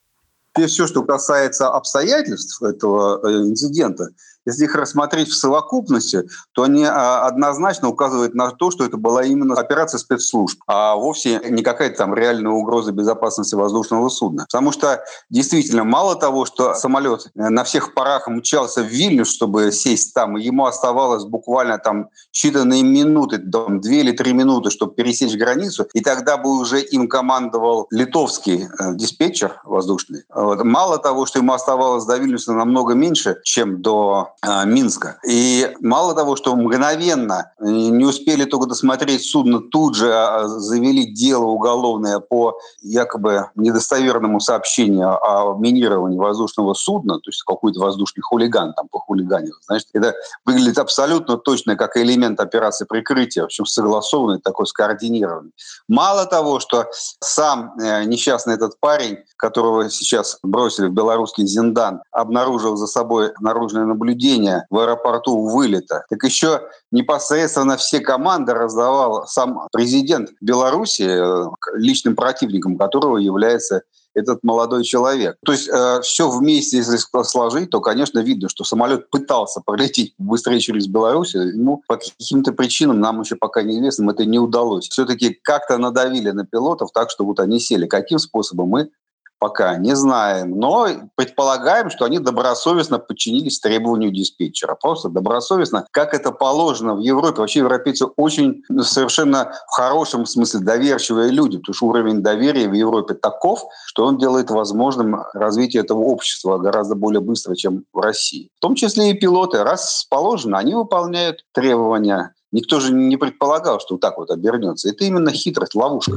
И 0.58 0.66
все, 0.66 0.88
что 0.88 1.04
касается 1.04 1.70
обстоятельств 1.70 2.62
этого 2.62 3.20
э, 3.28 3.32
инцидента, 3.50 4.10
если 4.50 4.66
их 4.66 4.76
рассмотреть 4.76 5.30
в 5.30 5.36
совокупности, 5.36 6.24
то 6.54 6.64
они 6.64 6.86
а, 6.86 7.26
однозначно 7.26 7.88
указывают 7.88 8.34
на 8.34 8.52
то, 8.52 8.72
что 8.72 8.84
это 8.84 8.98
была 8.98 9.24
именно 9.24 9.56
операция 9.56 10.00
спецслужб, 10.00 10.60
а 10.68 10.96
вовсе 10.96 11.42
не 11.50 11.64
какая-то 11.64 11.98
там 11.98 12.14
реальная 12.14 12.52
угроза 12.52 12.92
безопасности 12.92 13.56
воздушного 13.56 14.10
судна. 14.10 14.46
Потому 14.52 14.72
что 14.72 15.04
действительно 15.30 15.84
мало 15.84 16.16
того, 16.16 16.46
что 16.46 16.74
самолет 16.74 17.28
на 17.36 17.64
всех 17.64 17.94
парах 17.94 18.28
мчался 18.28 18.82
в 18.82 18.88
Вильнюс, 18.88 19.30
чтобы 19.30 19.72
сесть 19.72 20.14
там, 20.14 20.36
ему 20.36 20.66
оставалось 20.66 21.24
буквально 21.24 21.78
там 21.78 22.10
считанные 22.34 22.82
минуты, 22.84 23.38
там, 23.38 23.80
две 23.80 24.02
или 24.02 24.12
три 24.12 24.34
минуты, 24.34 24.70
чтобы 24.72 24.94
пересечь 24.94 25.36
границу, 25.36 25.88
и 25.94 26.02
тогда 26.02 26.38
бы 26.38 26.58
уже 26.58 26.82
им 26.82 27.08
командовал 27.08 27.88
литовский 27.92 28.66
э, 28.66 28.96
диспетчер 28.96 29.62
воздушный. 29.64 30.24
Вот. 30.34 30.64
Мало 30.64 30.98
того, 30.98 31.26
что 31.26 31.40
ему 31.40 31.54
оставалось 31.54 32.06
до 32.06 32.18
Вильнюса 32.18 32.54
намного 32.54 32.94
меньше, 32.94 33.38
чем 33.44 33.82
до 33.82 34.34
Минска. 34.66 35.20
И 35.28 35.76
мало 35.82 36.16
того, 36.16 36.38
что 36.38 36.56
мгновенно 36.56 37.52
э, 37.60 37.66
не 37.66 38.06
успели 38.06 38.46
только 38.46 38.68
досмотреть 38.68 39.24
судно, 39.24 39.60
тут 39.60 39.96
же 39.96 40.14
а, 40.14 40.48
завели 40.48 41.06
дело 41.14 41.46
уголовное 41.46 42.20
по 42.20 42.58
якобы 42.82 43.50
недостоверному 43.56 44.40
сообщению 44.40 45.18
о 45.22 45.58
минировании 45.58 46.18
воздушного 46.18 46.74
судна, 46.74 47.16
то 47.16 47.30
есть 47.30 47.44
какой-то 47.44 47.82
воздушный 47.82 48.22
хулиган 48.22 48.74
там 48.74 48.88
по 48.88 49.00
хулиганию. 49.00 49.56
Значит, 49.68 49.90
это 49.94 50.16
выглядит 50.46 50.78
абсолютно 50.78 51.38
точно 51.38 51.76
как 51.76 51.98
элемент 51.98 52.40
операции 52.40 52.86
прикрытия, 52.86 53.44
в 53.44 53.46
общем, 53.48 53.66
согласованный, 53.66 54.40
такой 54.40 54.68
скоординированный. 54.68 55.52
Мало 55.90 56.26
того, 56.26 56.62
что 56.62 56.88
сам 57.20 57.78
э, 57.78 58.06
несчастный 58.06 58.54
этот 58.54 58.80
парень, 58.80 59.18
которого 59.36 59.90
сейчас 59.90 60.40
бросили 60.44 60.88
в 60.88 60.94
белорусский 60.94 61.46
Зиндан, 61.46 62.02
обнаружил 62.12 62.78
за 62.78 62.88
собой 62.88 63.34
наружное 63.42 63.84
наблюдение, 63.84 64.29
наблюдения 64.30 64.66
в 64.70 64.78
аэропорту 64.78 65.50
вылета, 65.50 66.06
так 66.10 66.24
еще 66.24 66.62
непосредственно 66.92 67.78
все 67.78 68.00
команды 68.00 68.54
раздавал 68.54 69.28
сам 69.28 69.68
президент 69.72 70.30
Беларуси, 70.42 71.04
э, 71.04 71.50
личным 71.76 72.16
противником 72.16 72.78
которого 72.78 73.18
является 73.18 73.84
этот 74.16 74.44
молодой 74.44 74.84
человек. 74.84 75.38
То 75.46 75.52
есть 75.52 75.70
э, 75.70 76.02
все 76.02 76.30
вместе, 76.30 76.78
если 76.78 76.98
сложить, 77.24 77.70
то, 77.70 77.80
конечно, 77.80 78.20
видно, 78.20 78.50
что 78.50 78.64
самолет 78.64 79.10
пытался 79.10 79.62
пролететь 79.64 80.14
быстрее 80.18 80.60
через 80.60 80.88
Беларусь, 80.88 81.36
ему 81.36 81.84
по 81.88 81.98
каким-то 81.98 82.52
причинам, 82.52 83.00
нам 83.00 83.22
еще 83.22 83.36
пока 83.36 83.62
неизвестным, 83.62 84.10
это 84.10 84.26
не 84.26 84.40
удалось. 84.40 84.90
Все-таки 84.90 85.38
как-то 85.44 85.78
надавили 85.78 86.32
на 86.32 86.46
пилотов 86.46 86.92
так, 86.92 87.12
что 87.12 87.24
вот 87.24 87.40
они 87.40 87.60
сели. 87.60 87.86
Каким 87.86 88.20
способом 88.20 88.70
мы 88.70 88.90
пока 89.40 89.78
не 89.78 89.96
знаем, 89.96 90.60
но 90.60 90.88
предполагаем, 91.16 91.90
что 91.90 92.06
они 92.06 92.20
добросовестно 92.20 93.00
подчинились 93.00 93.60
требованию 93.60 94.12
диспетчера. 94.12 94.76
Просто 94.76 95.10
добросовестно, 95.10 95.86
как 95.92 96.14
это 96.14 96.32
положено 96.32 96.96
в 96.96 97.00
Европе. 97.00 97.40
Вообще 97.40 97.60
европейцы 97.60 98.06
очень 98.18 98.64
ну, 98.70 98.84
совершенно 98.84 99.54
в 99.68 99.76
хорошем 99.76 100.26
смысле 100.26 100.60
доверчивые 100.60 101.32
люди, 101.32 101.58
потому 101.58 101.74
что 101.74 101.86
уровень 101.88 102.22
доверия 102.22 102.68
в 102.68 102.74
Европе 102.74 103.14
таков, 103.14 103.64
что 103.86 104.06
он 104.06 104.18
делает 104.18 104.52
возможным 104.52 105.24
развитие 105.34 105.84
этого 105.84 106.00
общества 106.00 106.58
гораздо 106.58 106.96
более 106.96 107.22
быстро, 107.22 107.56
чем 107.56 107.86
в 107.94 108.00
России. 108.00 108.50
В 108.58 108.60
том 108.60 108.76
числе 108.76 109.12
и 109.12 109.14
пилоты. 109.14 109.64
Раз 109.64 110.06
положено, 110.10 110.58
они 110.58 110.76
выполняют 110.76 111.46
требования 111.54 112.34
Никто 112.52 112.80
же 112.80 112.92
не 112.92 113.16
предполагал, 113.16 113.80
что 113.80 113.94
вот 113.94 114.02
так 114.02 114.18
вот 114.18 114.32
обернется. 114.32 114.90
Это 114.90 115.04
именно 115.04 115.32
хитрость, 115.32 115.76
ловушка. 115.76 116.14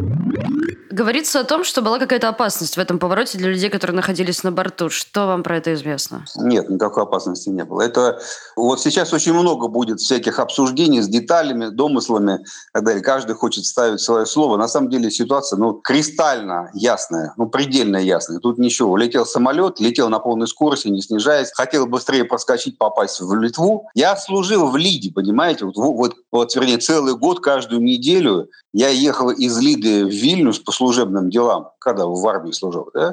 Говорится 0.91 1.41
о 1.41 1.45
том, 1.45 1.63
что 1.63 1.83
была 1.83 1.99
какая-то 1.99 2.29
опасность 2.29 2.77
в 2.77 2.81
этом 2.81 2.99
повороте 2.99 3.37
для 3.37 3.51
людей, 3.51 3.69
которые 3.69 3.95
находились 3.95 4.43
на 4.43 4.51
борту. 4.51 4.89
Что 4.89 5.27
вам 5.27 5.43
про 5.43 5.59
это 5.59 5.75
известно? 5.75 6.25
Нет, 6.37 6.71
никакой 6.71 7.03
опасности 7.03 7.51
не 7.51 7.65
было. 7.65 7.83
Это 7.83 8.19
вот 8.57 8.81
сейчас 8.81 9.13
очень 9.13 9.35
много 9.35 9.69
будет 9.69 10.01
всяких 10.01 10.39
обсуждений 10.39 11.03
с 11.03 11.09
деталями, 11.09 11.69
домыслами, 11.69 12.45
когда 12.73 12.99
каждый 13.01 13.35
хочет 13.35 13.67
ставить 13.67 14.01
свое 14.01 14.25
слово. 14.25 14.57
На 14.57 14.69
самом 14.69 14.89
деле 14.89 15.11
ситуация 15.11 15.59
ну, 15.59 15.75
кристально 15.75 16.71
ясная, 16.73 17.35
ну, 17.37 17.47
предельно 17.47 17.99
ясная. 17.99 18.39
Тут 18.39 18.59
ничего. 18.59 18.97
Летел 18.97 19.27
самолет, 19.27 19.81
летел 19.81 20.09
на 20.09 20.19
полной 20.19 20.47
скорости, 20.47 20.89
не 20.89 21.03
снижаясь. 21.03 21.53
Хотел 21.55 21.87
быстрее 21.87 22.25
проскочить, 22.25 22.79
попасть 22.79 23.21
в 23.21 23.35
Литву. 23.35 23.89
Я 23.95 24.17
служил 24.17 24.69
в 24.69 24.77
Лиде, 24.79 25.13
понимаете? 25.13 25.67
Вот, 25.67 25.77
вот 25.77 26.15
вот, 26.33 26.55
вернее, 26.55 26.79
целый 26.79 27.15
год, 27.15 27.41
каждую 27.41 27.83
неделю 27.83 28.49
я 28.73 28.89
ехал 28.89 29.31
из 29.31 29.59
Лиды 29.59 30.07
в 30.07 30.09
Вильнюс 30.09 30.59
по 30.59 30.73
служебным 30.73 31.29
делам, 31.29 31.69
когда 31.79 32.07
в 32.07 32.27
армии 32.27 32.53
служил, 32.53 32.89
да, 32.95 33.13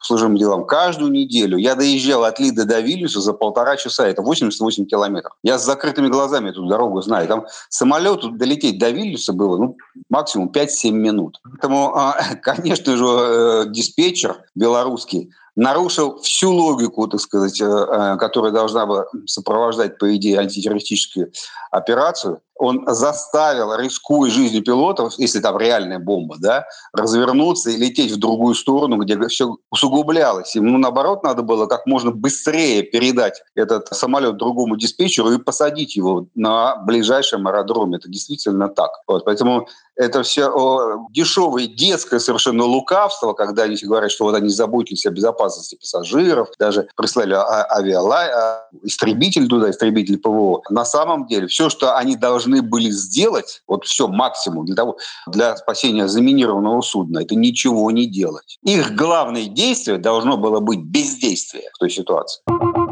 по 0.00 0.04
служебным 0.04 0.36
делам. 0.36 0.66
Каждую 0.66 1.12
неделю 1.12 1.58
я 1.58 1.76
доезжал 1.76 2.24
от 2.24 2.40
Лиды 2.40 2.64
до 2.64 2.80
Вильнюса 2.80 3.20
за 3.20 3.32
полтора 3.34 3.76
часа, 3.76 4.08
это 4.08 4.20
88 4.20 4.84
километров. 4.86 5.32
Я 5.44 5.58
с 5.58 5.64
закрытыми 5.64 6.08
глазами 6.08 6.50
эту 6.50 6.66
дорогу 6.66 7.00
знаю. 7.02 7.28
Там 7.28 7.46
самолету 7.68 8.30
долететь 8.30 8.80
до 8.80 8.90
Вильнюса 8.90 9.32
было 9.32 9.58
ну, 9.58 9.76
максимум 10.10 10.50
5-7 10.52 10.90
минут. 10.90 11.40
Поэтому, 11.44 11.96
а, 11.96 12.16
конечно 12.42 12.96
же, 12.96 13.04
э, 13.06 13.64
диспетчер 13.68 14.42
белорусский 14.56 15.30
нарушил 15.56 16.20
всю 16.20 16.52
логику, 16.52 17.08
так 17.08 17.20
сказать, 17.20 17.60
э, 17.60 17.64
э, 17.64 18.16
которая 18.18 18.52
должна 18.52 18.86
была 18.86 19.06
сопровождать, 19.24 19.98
по 19.98 20.14
идее, 20.14 20.38
антитеррористическую 20.38 21.32
операцию, 21.70 22.40
он 22.58 22.84
заставил, 22.86 23.74
рискуя 23.76 24.30
жизнью 24.30 24.62
пилотов, 24.62 25.14
если 25.18 25.40
там 25.40 25.58
реальная 25.58 25.98
бомба, 25.98 26.36
да, 26.38 26.66
развернуться 26.92 27.70
и 27.70 27.76
лететь 27.76 28.12
в 28.12 28.18
другую 28.18 28.54
сторону, 28.54 28.96
где 28.96 29.18
все 29.28 29.56
усугублялось. 29.70 30.54
Ему, 30.54 30.78
наоборот, 30.78 31.22
надо 31.22 31.42
было 31.42 31.66
как 31.66 31.86
можно 31.86 32.10
быстрее 32.10 32.82
передать 32.82 33.42
этот 33.54 33.88
самолет 33.88 34.36
другому 34.36 34.76
диспетчеру 34.76 35.32
и 35.32 35.38
посадить 35.38 35.96
его 35.96 36.26
на 36.34 36.76
ближайшем 36.76 37.46
аэродроме. 37.46 37.98
Это 37.98 38.08
действительно 38.08 38.68
так. 38.68 38.90
Вот, 39.06 39.24
поэтому 39.24 39.68
это 39.96 40.22
все 40.22 40.50
дешевое 41.10 41.66
детское 41.66 42.20
совершенно 42.20 42.64
лукавство, 42.64 43.32
когда 43.32 43.62
они 43.62 43.76
говорят, 43.82 44.10
что 44.10 44.24
вот 44.24 44.34
они 44.34 44.50
заботились 44.50 45.06
о 45.06 45.10
безопасности 45.10 45.76
пассажиров, 45.76 46.48
даже 46.58 46.88
прислали 46.96 47.32
а, 47.32 47.66
авиалай, 47.70 48.28
а, 48.30 48.68
истребитель 48.82 49.48
туда, 49.48 49.70
истребитель 49.70 50.18
ПВО. 50.18 50.62
На 50.68 50.84
самом 50.84 51.26
деле 51.26 51.46
все, 51.46 51.70
что 51.70 51.96
они 51.96 52.16
должны 52.16 52.45
были 52.62 52.90
сделать, 52.90 53.62
вот 53.66 53.84
все 53.84 54.08
максимум 54.08 54.66
для 54.66 54.74
того, 54.74 54.98
для 55.26 55.56
спасения 55.56 56.08
заминированного 56.08 56.80
судна, 56.80 57.20
это 57.20 57.34
ничего 57.34 57.90
не 57.90 58.06
делать. 58.06 58.58
Их 58.62 58.94
главное 58.94 59.46
действие 59.46 59.98
должно 59.98 60.36
было 60.36 60.60
быть 60.60 60.80
бездействие 60.80 61.64
в 61.74 61.78
той 61.78 61.90
ситуации. 61.90 62.42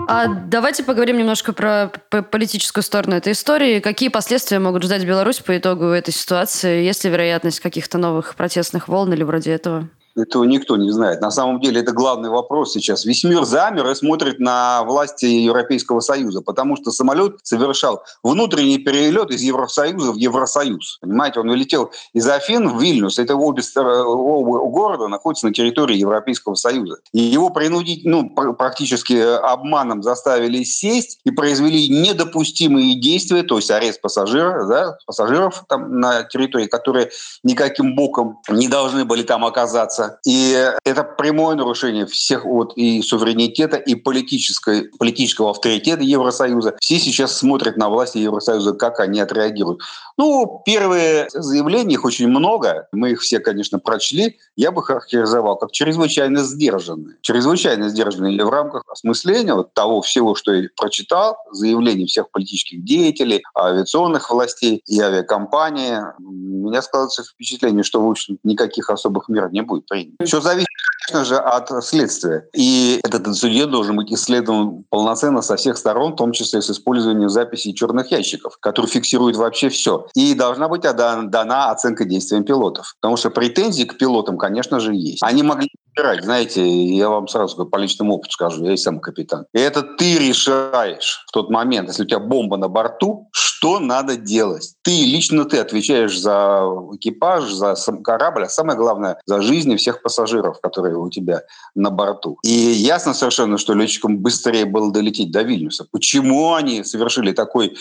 А 0.06 0.26
давайте 0.26 0.84
поговорим 0.84 1.18
немножко 1.18 1.52
про 1.52 1.90
политическую 2.30 2.84
сторону 2.84 3.16
этой 3.16 3.32
истории. 3.32 3.80
Какие 3.80 4.10
последствия 4.10 4.58
могут 4.58 4.82
ждать 4.82 5.04
Беларусь 5.04 5.38
по 5.38 5.56
итогу 5.56 5.86
этой 5.86 6.12
ситуации? 6.12 6.84
Есть 6.84 7.04
ли 7.04 7.10
вероятность 7.10 7.60
каких-то 7.60 7.98
новых 7.98 8.36
протестных 8.36 8.88
волн 8.88 9.12
или 9.14 9.22
вроде 9.22 9.52
этого? 9.52 9.88
Этого 10.16 10.44
никто 10.44 10.76
не 10.76 10.90
знает. 10.90 11.20
На 11.20 11.30
самом 11.30 11.60
деле 11.60 11.80
это 11.80 11.92
главный 11.92 12.30
вопрос 12.30 12.72
сейчас. 12.72 13.04
Весь 13.04 13.24
мир 13.24 13.44
замер 13.44 13.90
и 13.90 13.94
смотрит 13.94 14.38
на 14.38 14.84
власти 14.84 15.24
Европейского 15.24 16.00
Союза, 16.00 16.40
потому 16.40 16.76
что 16.76 16.92
самолет 16.92 17.38
совершал 17.42 18.04
внутренний 18.22 18.78
перелет 18.78 19.30
из 19.30 19.42
Евросоюза 19.42 20.12
в 20.12 20.16
Евросоюз. 20.16 20.98
Понимаете, 21.00 21.40
он 21.40 21.50
улетел 21.50 21.90
из 22.12 22.28
Афин 22.28 22.68
в 22.68 22.80
Вильнюс. 22.80 23.18
Это 23.18 23.34
обе, 23.34 23.62
оба 23.76 24.70
города 24.70 25.08
находятся 25.08 25.46
на 25.46 25.52
территории 25.52 25.96
Европейского 25.96 26.54
Союза. 26.54 26.98
И 27.12 27.20
его 27.20 27.50
принудить, 27.50 28.04
ну, 28.04 28.30
практически 28.30 29.14
обманом 29.14 30.02
заставили 30.02 30.62
сесть 30.62 31.18
и 31.24 31.32
произвели 31.32 31.88
недопустимые 31.88 33.00
действия, 33.00 33.42
то 33.42 33.56
есть 33.56 33.70
арест 33.70 34.00
пассажира, 34.00 34.66
да, 34.66 34.98
пассажиров 35.06 35.64
там 35.68 35.98
на 35.98 36.22
территории, 36.22 36.66
которые 36.66 37.10
никаким 37.42 37.96
боком 37.96 38.38
не 38.48 38.68
должны 38.68 39.04
были 39.04 39.22
там 39.22 39.44
оказаться. 39.44 40.03
И 40.26 40.70
это 40.84 41.02
прямое 41.02 41.56
нарушение 41.56 42.06
всех 42.06 42.44
вот 42.44 42.72
и 42.76 43.02
суверенитета, 43.02 43.76
и 43.76 43.94
политической, 43.94 44.90
политического 44.98 45.50
авторитета 45.50 46.02
Евросоюза. 46.02 46.76
Все 46.80 46.98
сейчас 46.98 47.36
смотрят 47.36 47.76
на 47.76 47.88
власти 47.88 48.18
Евросоюза, 48.18 48.72
как 48.74 49.00
они 49.00 49.20
отреагируют. 49.20 49.80
Ну, 50.16 50.62
первые 50.64 51.28
заявления, 51.32 51.94
их 51.94 52.04
очень 52.04 52.28
много, 52.28 52.86
мы 52.92 53.10
их 53.10 53.20
все, 53.20 53.40
конечно, 53.40 53.78
прочли, 53.78 54.38
я 54.56 54.70
бы 54.70 54.82
характеризовал 54.82 55.56
как 55.56 55.72
чрезвычайно 55.72 56.44
сдержанные. 56.44 57.16
Чрезвычайно 57.20 57.88
сдержанные 57.88 58.44
в 58.44 58.48
рамках 58.48 58.84
осмысления 58.88 59.54
вот 59.54 59.74
того 59.74 60.02
всего, 60.02 60.34
что 60.34 60.52
я 60.52 60.68
прочитал, 60.76 61.36
заявлений 61.50 62.06
всех 62.06 62.30
политических 62.30 62.84
деятелей, 62.84 63.42
авиационных 63.56 64.30
властей 64.30 64.82
и 64.86 65.00
авиакомпании. 65.00 65.98
У 66.18 66.70
меня 66.70 66.82
складывается 66.82 67.24
впечатление, 67.24 67.82
что, 67.82 68.04
в 68.04 68.08
общем, 68.08 68.38
никаких 68.44 68.90
особых 68.90 69.28
мер 69.28 69.50
не 69.52 69.62
будет 69.62 69.86
принято. 69.94 70.24
Все 70.24 70.40
зависит, 70.40 70.68
конечно 71.06 71.24
же, 71.24 71.36
от 71.36 71.84
следствия. 71.84 72.48
И 72.54 73.00
этот 73.04 73.26
инцидент 73.28 73.70
должен 73.70 73.96
быть 73.96 74.12
исследован 74.12 74.84
полноценно 74.90 75.42
со 75.42 75.56
всех 75.56 75.76
сторон, 75.76 76.12
в 76.12 76.16
том 76.16 76.32
числе 76.32 76.60
с 76.60 76.70
использованием 76.70 77.28
записей 77.28 77.74
черных 77.74 78.10
ящиков, 78.10 78.58
которые 78.58 78.90
фиксируют 78.90 79.36
вообще 79.36 79.68
все. 79.68 80.06
И 80.14 80.34
должна 80.34 80.68
быть 80.68 80.82
дана 80.82 81.70
оценка 81.70 82.04
действиям 82.04 82.44
пилотов. 82.44 82.94
Потому 83.00 83.16
что 83.16 83.30
претензии 83.30 83.84
к 83.84 83.96
пилотам, 83.98 84.36
конечно 84.38 84.80
же, 84.80 84.94
есть. 84.94 85.22
Они 85.22 85.42
могли 85.42 85.70
выбирать, 85.94 86.24
знаете, 86.24 86.66
я 86.66 87.08
вам 87.08 87.28
сразу 87.28 87.66
по 87.66 87.76
личному 87.76 88.14
опыту 88.14 88.32
скажу, 88.32 88.64
я 88.64 88.72
и 88.72 88.76
сам 88.76 89.00
капитан. 89.00 89.46
И 89.52 89.58
это 89.58 89.82
ты 89.82 90.18
решаешь 90.18 91.24
в 91.26 91.32
тот 91.32 91.50
момент, 91.50 91.88
если 91.88 92.02
у 92.02 92.06
тебя 92.06 92.18
бомба 92.18 92.56
на 92.56 92.68
борту, 92.68 93.28
что 93.32 93.78
надо 93.78 94.16
делать. 94.16 94.74
Ты, 94.82 94.90
лично 94.90 95.44
ты 95.44 95.58
отвечаешь 95.58 96.18
за 96.18 96.62
экипаж, 96.92 97.50
за 97.50 97.74
корабль, 98.02 98.44
а 98.44 98.48
самое 98.48 98.76
главное, 98.76 99.18
за 99.26 99.40
жизни 99.40 99.76
всех 99.76 100.02
пассажиров, 100.02 100.60
которые 100.60 100.96
у 100.96 101.10
тебя 101.10 101.42
на 101.74 101.90
борту. 101.90 102.38
И 102.42 102.50
ясно 102.50 103.14
совершенно, 103.14 103.58
что 103.58 103.74
летчикам 103.74 104.18
быстрее 104.18 104.64
было 104.64 104.92
долететь 104.92 105.30
до 105.30 105.42
Вильнюса. 105.42 105.86
Почему 105.90 106.54
они 106.54 106.84
совершили 106.84 107.32
такой 107.32 107.76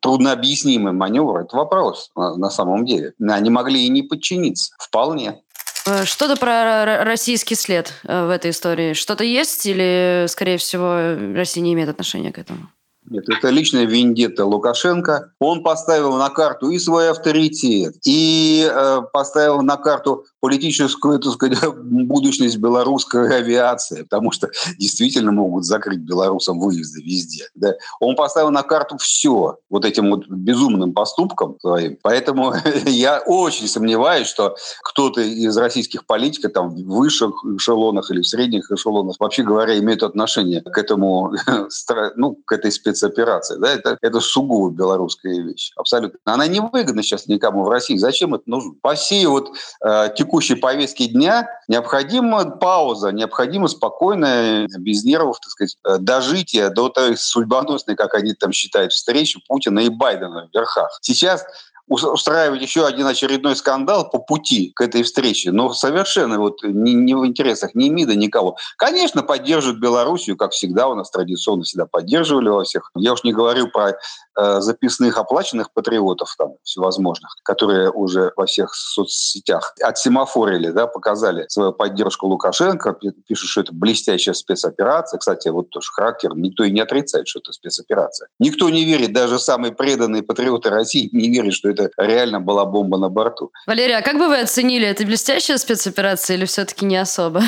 труднообъяснимый 0.00 0.92
маневр, 0.92 1.40
это 1.40 1.56
вопрос 1.56 2.12
на 2.14 2.50
самом 2.50 2.84
деле. 2.84 3.14
Они 3.20 3.50
могли 3.50 3.84
и 3.84 3.88
не 3.88 4.02
подчиниться. 4.02 4.72
Вполне. 4.78 5.42
Э, 5.86 6.04
что-то 6.04 6.36
про 6.36 7.04
российский 7.04 7.54
след 7.54 7.92
э, 8.04 8.26
в 8.26 8.30
этой 8.30 8.50
истории. 8.50 8.92
Что-то 8.92 9.24
есть 9.24 9.66
или, 9.66 10.26
скорее 10.28 10.58
всего, 10.58 11.34
Россия 11.34 11.62
не 11.62 11.74
имеет 11.74 11.88
отношения 11.88 12.32
к 12.32 12.38
этому? 12.38 12.68
Нет, 13.08 13.24
это 13.28 13.50
личная 13.50 13.84
вендетта 13.84 14.46
Лукашенко. 14.46 15.32
Он 15.40 15.62
поставил 15.62 16.16
на 16.16 16.30
карту 16.30 16.70
и 16.70 16.78
свой 16.78 17.10
авторитет, 17.10 17.96
и 18.04 18.68
э, 18.70 19.00
поставил 19.12 19.60
на 19.62 19.76
карту 19.76 20.24
политическую, 20.42 21.20
так 21.20 21.32
сказать, 21.34 21.58
будущность 21.84 22.58
белорусской 22.58 23.36
авиации, 23.36 24.02
потому 24.02 24.32
что 24.32 24.50
действительно 24.76 25.30
могут 25.30 25.64
закрыть 25.64 26.00
белорусам 26.00 26.58
выезды 26.58 27.00
везде. 27.00 27.48
Да? 27.54 27.74
Он 28.00 28.16
поставил 28.16 28.50
на 28.50 28.64
карту 28.64 28.98
все 28.98 29.58
вот 29.70 29.84
этим 29.84 30.10
вот 30.10 30.26
безумным 30.26 30.94
поступком 30.94 31.56
своим. 31.60 31.96
Поэтому 32.02 32.54
я 32.86 33.20
очень 33.20 33.68
сомневаюсь, 33.68 34.26
что 34.26 34.56
кто-то 34.82 35.20
из 35.20 35.56
российских 35.56 36.06
политиков 36.06 36.52
там 36.52 36.70
в 36.70 36.86
высших 36.86 37.44
эшелонах 37.56 38.10
или 38.10 38.22
в 38.22 38.26
средних 38.26 38.68
эшелонах, 38.68 39.14
вообще 39.20 39.44
говоря, 39.44 39.78
имеет 39.78 40.02
отношение 40.02 40.60
к 40.60 40.76
этому, 40.76 41.34
ну, 42.16 42.36
к 42.44 42.52
этой 42.52 42.72
спецоперации. 42.72 43.60
Да? 43.60 43.70
Это, 43.72 43.96
это 44.02 44.18
сугубо 44.18 44.70
белорусская 44.70 45.40
вещь. 45.40 45.70
Абсолютно. 45.76 46.18
Она 46.24 46.48
не 46.48 46.58
выгодна 46.58 47.04
сейчас 47.04 47.28
никому 47.28 47.62
в 47.62 47.68
России. 47.68 47.96
Зачем 47.96 48.34
это 48.34 48.42
нужно? 48.46 48.72
По 48.82 48.94
всей 48.94 49.26
вот 49.26 49.52
э, 49.84 50.08
текущей 50.32 50.54
повестке 50.54 51.08
дня 51.08 51.46
необходима 51.68 52.46
пауза, 52.52 53.12
необходимо 53.12 53.68
спокойно, 53.68 54.66
без 54.78 55.04
нервов, 55.04 55.38
так 55.40 55.50
сказать, 55.50 55.76
э, 55.84 55.98
дожитие 55.98 56.70
до 56.70 56.88
той 56.88 57.18
судьбоносной, 57.18 57.96
как 57.96 58.14
они 58.14 58.32
там 58.32 58.50
считают, 58.50 58.92
встречи 58.92 59.40
Путина 59.46 59.80
и 59.80 59.90
Байдена 59.90 60.48
в 60.50 60.54
верхах. 60.54 60.98
Сейчас 61.02 61.44
устраивать 61.88 62.62
еще 62.62 62.86
один 62.86 63.06
очередной 63.06 63.56
скандал 63.56 64.08
по 64.10 64.18
пути 64.18 64.72
к 64.74 64.80
этой 64.80 65.02
встрече, 65.02 65.50
но 65.52 65.72
совершенно 65.72 66.38
вот 66.38 66.62
не, 66.62 66.94
не 66.94 67.14
в 67.14 67.26
интересах 67.26 67.74
ни 67.74 67.88
МИДа, 67.88 68.14
никого. 68.14 68.56
Конечно, 68.76 69.22
поддерживают 69.22 69.80
Белоруссию, 69.80 70.36
как 70.36 70.52
всегда, 70.52 70.88
у 70.88 70.94
нас 70.94 71.10
традиционно 71.10 71.64
всегда 71.64 71.86
поддерживали 71.86 72.48
во 72.48 72.64
всех. 72.64 72.90
Я 72.94 73.12
уж 73.12 73.24
не 73.24 73.32
говорю 73.32 73.68
про 73.68 73.90
э, 73.90 74.60
записных 74.60 75.18
оплаченных 75.18 75.72
патриотов 75.72 76.34
там 76.38 76.52
всевозможных, 76.62 77.34
которые 77.44 77.90
уже 77.90 78.32
во 78.36 78.46
всех 78.46 78.74
соцсетях 78.74 79.74
отсемафорили, 79.82 80.68
да, 80.70 80.86
показали 80.86 81.46
свою 81.48 81.72
поддержку 81.72 82.26
Лукашенко, 82.26 82.96
пишут, 83.26 83.50
что 83.50 83.60
это 83.62 83.72
блестящая 83.74 84.34
спецоперация. 84.34 85.18
Кстати, 85.18 85.48
вот 85.48 85.70
тоже 85.70 85.90
характер, 85.92 86.34
никто 86.36 86.64
и 86.64 86.70
не 86.70 86.80
отрицает, 86.80 87.28
что 87.28 87.40
это 87.40 87.52
спецоперация. 87.52 88.28
Никто 88.38 88.70
не 88.70 88.84
верит, 88.84 89.12
даже 89.12 89.38
самые 89.38 89.72
преданные 89.72 90.22
патриоты 90.22 90.70
России 90.70 91.08
не 91.12 91.28
верят, 91.28 91.54
что 91.54 91.71
это 91.72 91.90
реально 91.96 92.40
была 92.40 92.64
бомба 92.64 92.98
на 92.98 93.08
борту. 93.08 93.50
Валерия, 93.66 93.98
а 93.98 94.02
как 94.02 94.18
бы 94.18 94.28
вы 94.28 94.40
оценили, 94.40 94.86
это 94.86 95.04
блестящая 95.04 95.58
спецоперация 95.58 96.36
или 96.36 96.44
все-таки 96.44 96.84
не 96.84 96.96
особо? 96.96 97.42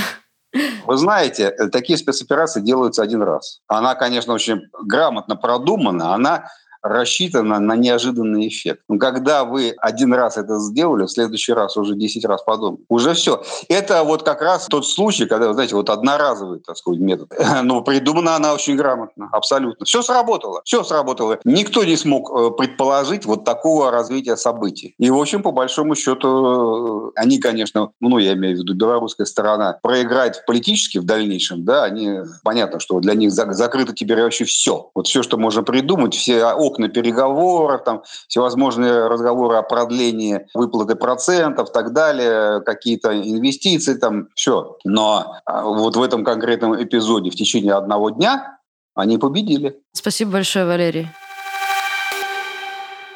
Вы 0.87 0.97
знаете, 0.97 1.51
такие 1.73 1.97
спецоперации 1.99 2.61
делаются 2.61 3.03
один 3.03 3.23
раз. 3.23 3.61
Она, 3.67 3.95
конечно, 3.95 4.33
очень 4.33 4.63
грамотно 4.85 5.35
продумана, 5.37 6.15
она 6.15 6.49
рассчитана 6.85 7.59
на 7.59 7.77
неожиданный 7.77 8.47
эффект. 8.47 8.83
Но 8.89 8.99
когда 8.99 9.45
вы 9.45 9.75
один 9.79 10.13
раз 10.13 10.37
это 10.37 10.59
сделали, 10.59 11.05
в 11.05 11.11
следующий 11.11 11.55
раз 11.55 11.77
уже 11.77 11.97
10 11.97 12.25
раз 12.27 12.43
подумали. 12.43 12.85
Уже 12.89 13.15
все. 13.15 13.43
Это 13.69 14.05
вот 14.05 14.23
как 14.23 14.43
раз 14.43 14.67
тот 14.67 14.87
случай, 14.87 15.27
когда, 15.27 15.53
знаете, 15.55 15.75
вот 15.75 15.89
одноразовый, 15.89 16.61
так 16.61 16.77
сказать, 16.77 17.01
метод. 17.01 17.33
Но 17.63 17.81
придумана 17.81 18.37
она 18.37 18.53
очень 18.53 18.77
грамотно, 18.77 19.29
абсолютно. 19.33 19.87
Все 19.87 20.03
сработало, 20.03 20.61
все 20.65 20.85
сработало. 20.85 21.39
Никто 21.45 21.85
не 21.85 21.97
смог 21.97 22.31
э, 22.31 22.51
предположить 22.51 23.25
вот 23.25 23.45
такого 23.45 23.91
развития 23.91 24.37
событий. 24.37 24.95
И, 24.99 25.11
в 25.11 25.19
общем, 25.19 25.43
по 25.43 25.53
большому 25.53 25.95
счету, 25.95 27.09
э, 27.09 27.21
они, 27.21 27.39
конечно, 27.39 27.91
ну, 28.01 28.19
я 28.19 28.35
имею 28.35 28.57
в 28.57 28.59
виду 28.61 28.75
белорусская 28.75 29.25
сторона, 29.25 29.79
проиграет 29.83 30.45
политически 30.47 30.99
в 30.99 31.05
дальнейшем, 31.05 31.65
да, 31.65 31.85
они, 31.85 32.19
понятно, 32.43 32.79
что 32.79 33.01
для 33.01 33.15
них 33.15 33.33
закрыто 33.33 33.95
теперь 33.95 34.23
вообще 34.23 34.45
все. 34.45 34.91
Вот 34.95 35.07
все, 35.07 35.23
что 35.23 35.39
можно 35.39 35.63
придумать, 35.63 36.15
все 36.15 36.53
окна 36.75 36.89
переговоров, 36.89 37.85
там 37.85 38.03
всевозможные 38.29 39.07
разговоры 39.07 39.57
о 39.57 39.63
продлении 39.63 40.47
выплаты 40.55 40.97
процентов, 40.97 41.73
так 41.73 41.93
далее, 41.93 42.61
какие-то 42.63 43.17
инвестиции, 43.17 43.95
там 43.95 44.29
все. 44.35 44.77
Но 44.85 45.37
а, 45.45 45.65
вот 45.65 45.97
в 45.97 46.03
этом 46.03 46.25
конкретном 46.25 46.83
эпизоде 46.83 47.31
в 47.31 47.35
течение 47.35 47.75
одного 47.75 48.11
дня 48.11 48.59
они 48.95 49.19
победили. 49.19 49.81
Спасибо 49.93 50.33
большое, 50.33 50.67
Валерий. 50.67 51.09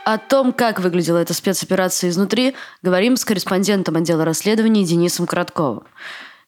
О 0.05 0.17
том, 0.17 0.53
как 0.55 0.81
выглядела 0.81 1.19
эта 1.19 1.35
спецоперация 1.35 2.09
изнутри, 2.09 2.55
говорим 2.83 3.17
с 3.17 3.25
корреспондентом 3.27 3.97
отдела 3.97 4.25
расследований 4.25 4.85
Денисом 4.85 5.27
Коротковым. 5.27 5.85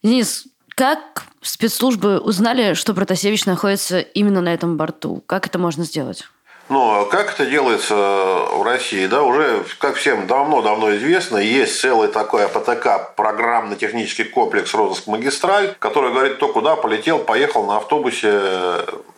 Денис, 0.02 0.46
как 0.74 1.24
спецслужбы 1.42 2.20
узнали, 2.20 2.72
что 2.72 2.94
Протасевич 2.94 3.44
находится 3.44 4.00
именно 4.00 4.40
на 4.40 4.54
этом 4.54 4.78
борту? 4.78 5.22
Как 5.26 5.46
это 5.46 5.58
можно 5.58 5.84
сделать? 5.84 6.24
Но 6.70 7.04
как 7.06 7.32
это 7.34 7.46
делается 7.46 7.94
в 7.96 8.62
России? 8.62 9.06
Да, 9.06 9.24
уже, 9.24 9.64
как 9.78 9.96
всем 9.96 10.28
давно-давно 10.28 10.96
известно, 10.96 11.36
есть 11.36 11.80
целый 11.80 12.06
такой 12.06 12.44
АПТК, 12.44 13.16
программно-технический 13.16 14.22
комплекс 14.22 14.72
«Розыск-магистраль», 14.72 15.74
который 15.80 16.12
говорит, 16.12 16.36
кто 16.36 16.46
куда 16.52 16.76
полетел, 16.76 17.18
поехал 17.18 17.66
на 17.66 17.78
автобусе, 17.78 18.40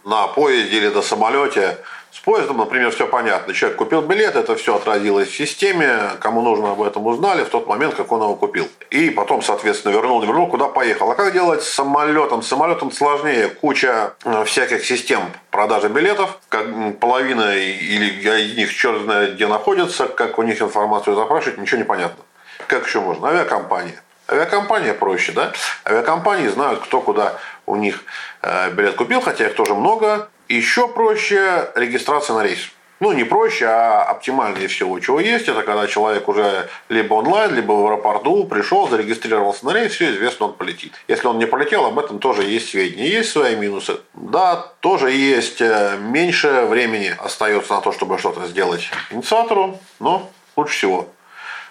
на 0.05 0.29
поезде 0.29 0.79
или 0.79 0.89
на 0.89 1.03
самолете– 1.03 1.77
с 2.13 2.19
поездом, 2.19 2.59
например, 2.59 2.91
все 2.91 3.07
понятно. 3.07 3.55
Человек 3.55 3.79
купил 3.79 4.03
билет, 4.03 4.37
это 4.37 4.55
все 4.55 4.77
отразилось 4.77 5.29
в 5.29 5.35
системе, 5.35 6.11
кому 6.21 6.43
нужно 6.43 6.73
об 6.73 6.83
этом 6.83 7.07
узнали 7.07 7.43
в 7.43 7.49
тот 7.49 7.67
момент, 7.67 7.95
как 7.95 8.13
он 8.13 8.21
его 8.21 8.37
купил. 8.37 8.69
И 8.91 9.09
потом, 9.09 9.41
соответственно, 9.41 9.93
вернул, 9.93 10.21
не 10.21 10.27
вернул, 10.27 10.47
куда 10.47 10.69
поехал. 10.69 11.11
А 11.11 11.15
как 11.15 11.33
делать 11.33 11.63
с 11.63 11.71
самолетом? 11.71 12.43
С 12.43 12.49
самолетом 12.49 12.93
сложнее. 12.93 13.49
Куча 13.49 14.13
э, 14.25 14.45
всяких 14.45 14.85
систем 14.85 15.23
продажи 15.51 15.89
билетов. 15.89 16.39
Как 16.51 16.67
половина 17.01 17.57
или 17.57 18.11
из 18.43 18.57
них 18.59 18.75
черт 18.75 19.01
знает 19.03 19.37
где 19.37 19.47
находится, 19.47 20.07
как 20.07 20.39
у 20.39 20.43
них 20.43 20.61
информацию 20.61 21.17
запрашивать, 21.17 21.57
ничего 21.57 21.79
не 21.79 21.85
понятно. 21.85 22.23
Как 22.67 22.87
еще 22.87 23.01
можно? 23.01 23.29
Авиакомпания 23.29 24.03
Авиакомпания 24.29 24.93
проще, 24.93 25.33
да? 25.33 25.53
Авиакомпании 25.85 26.49
знают, 26.49 26.81
кто 26.81 27.01
куда 27.01 27.39
у 27.65 27.77
них 27.77 28.05
э, 28.43 28.71
билет 28.71 28.97
купил, 28.97 29.23
хотя 29.23 29.47
их 29.47 29.55
тоже 29.55 29.75
много. 29.75 30.29
Еще 30.53 30.87
проще 30.87 31.71
регистрация 31.75 32.37
на 32.37 32.43
рейс 32.43 32.71
ну, 33.03 33.11
не 33.11 33.25
проще, 33.25 33.67
а 33.67 34.05
оптимальнее 34.05 34.69
всего, 34.69 35.01
чего 35.01 35.19
есть, 35.19 35.49
это 35.49 35.65
когда 35.65 35.89
человек 35.89 36.29
уже 36.29 36.69
либо 36.89 37.15
онлайн, 37.15 37.53
либо 37.53 37.73
в 37.73 37.85
аэропорту 37.85 38.45
пришел, 38.45 38.89
зарегистрировался 38.89 39.67
на 39.67 39.73
рейс, 39.73 39.95
все 39.95 40.13
известно, 40.13 40.47
он 40.47 40.53
полетит. 40.53 40.93
Если 41.09 41.27
он 41.27 41.39
не 41.39 41.47
полетел, 41.47 41.85
об 41.85 41.99
этом 41.99 42.21
тоже 42.21 42.45
есть 42.45 42.71
сведения. 42.71 43.09
Есть 43.09 43.33
свои 43.33 43.57
минусы. 43.57 43.97
Да, 44.15 44.55
тоже 44.79 45.11
есть 45.11 45.61
э, 45.61 45.97
меньше 45.99 46.67
времени 46.67 47.13
остается 47.19 47.75
на 47.75 47.81
то, 47.81 47.91
чтобы 47.91 48.19
что-то 48.19 48.47
сделать 48.47 48.89
инициатору, 49.11 49.81
но 49.99 50.31
лучше 50.55 50.77
всего. 50.77 51.09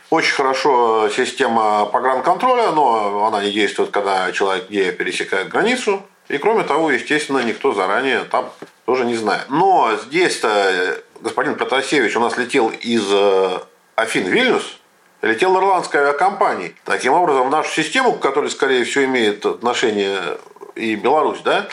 Очень 0.09 0.33
хорошо 0.33 1.07
система 1.15 1.85
погранконтроля, 1.85 2.71
но 2.71 3.25
она 3.25 3.41
не 3.41 3.51
действует, 3.51 3.91
когда 3.91 4.29
человек 4.33 4.69
не 4.69 4.91
пересекает 4.91 5.47
границу. 5.47 6.03
И 6.31 6.37
кроме 6.37 6.63
того, 6.63 6.91
естественно, 6.91 7.39
никто 7.39 7.73
заранее 7.73 8.23
там 8.23 8.49
тоже 8.85 9.03
не 9.03 9.15
знает. 9.15 9.47
Но 9.49 9.91
здесь-то 10.05 10.97
господин 11.19 11.55
Протасевич 11.55 12.15
у 12.15 12.21
нас 12.21 12.37
летел 12.37 12.69
из 12.69 13.03
э, 13.11 13.59
Афин 13.95 14.27
Вильнюс, 14.27 14.79
летел 15.21 15.57
ирландской 15.57 15.97
авиакомпанией. 15.97 16.73
Таким 16.85 17.13
образом, 17.13 17.47
в 17.47 17.51
нашу 17.51 17.69
систему, 17.73 18.13
к 18.13 18.21
которой, 18.21 18.49
скорее 18.49 18.85
всего, 18.85 19.03
имеет 19.03 19.45
отношение 19.45 20.37
и 20.75 20.95
Беларусь, 20.95 21.41
да, 21.43 21.67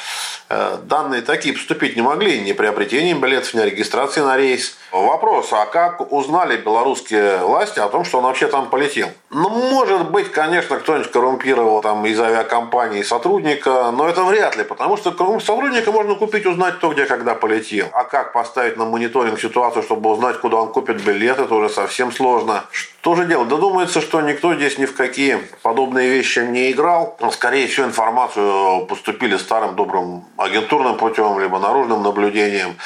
э, 0.48 0.78
данные 0.82 1.22
такие 1.22 1.54
поступить 1.54 1.94
не 1.94 2.02
могли 2.02 2.40
ни 2.40 2.50
приобретением 2.50 3.20
билетов, 3.20 3.54
ни 3.54 3.60
регистрации 3.60 4.22
на 4.22 4.36
рейс. 4.36 4.76
Вопрос, 4.90 5.52
а 5.52 5.66
как 5.66 6.12
узнали 6.12 6.56
белорусские 6.56 7.38
власти 7.38 7.78
о 7.78 7.88
том, 7.88 8.04
что 8.04 8.18
он 8.18 8.24
вообще 8.24 8.48
там 8.48 8.70
полетел? 8.70 9.08
Ну, 9.30 9.50
может 9.50 10.10
быть, 10.10 10.32
конечно, 10.32 10.76
кто-нибудь 10.78 11.10
коррумпировал 11.10 11.82
там 11.82 12.06
из 12.06 12.18
авиакомпании 12.18 13.02
сотрудника, 13.02 13.90
но 13.90 14.08
это 14.08 14.24
вряд 14.24 14.56
ли, 14.56 14.64
потому 14.64 14.96
что 14.96 15.10
сотрудника 15.40 15.92
можно 15.92 16.14
купить, 16.14 16.46
узнать 16.46 16.76
кто 16.76 16.92
где 16.92 17.04
когда 17.04 17.34
полетел. 17.34 17.88
А 17.92 18.04
как 18.04 18.32
поставить 18.32 18.78
на 18.78 18.86
мониторинг 18.86 19.38
ситуацию, 19.38 19.82
чтобы 19.82 20.10
узнать, 20.10 20.40
куда 20.40 20.56
он 20.56 20.72
купит 20.72 21.02
билет, 21.04 21.38
это 21.38 21.54
уже 21.54 21.68
совсем 21.68 22.10
сложно. 22.10 22.64
Что 22.70 23.16
же 23.16 23.26
делать? 23.26 23.48
Да 23.48 23.56
думается, 23.56 24.00
что 24.00 24.22
никто 24.22 24.54
здесь 24.54 24.78
ни 24.78 24.86
в 24.86 24.96
какие 24.96 25.38
подобные 25.62 26.08
вещи 26.08 26.38
не 26.38 26.72
играл. 26.72 27.18
Скорее 27.30 27.66
всего, 27.66 27.86
информацию 27.86 28.86
поступили 28.86 29.36
старым 29.36 29.76
добрым 29.76 30.24
агентурным 30.38 30.96
путем, 30.96 31.38
либо 31.38 31.58
наружным 31.58 32.02
наблюдением. 32.02 32.76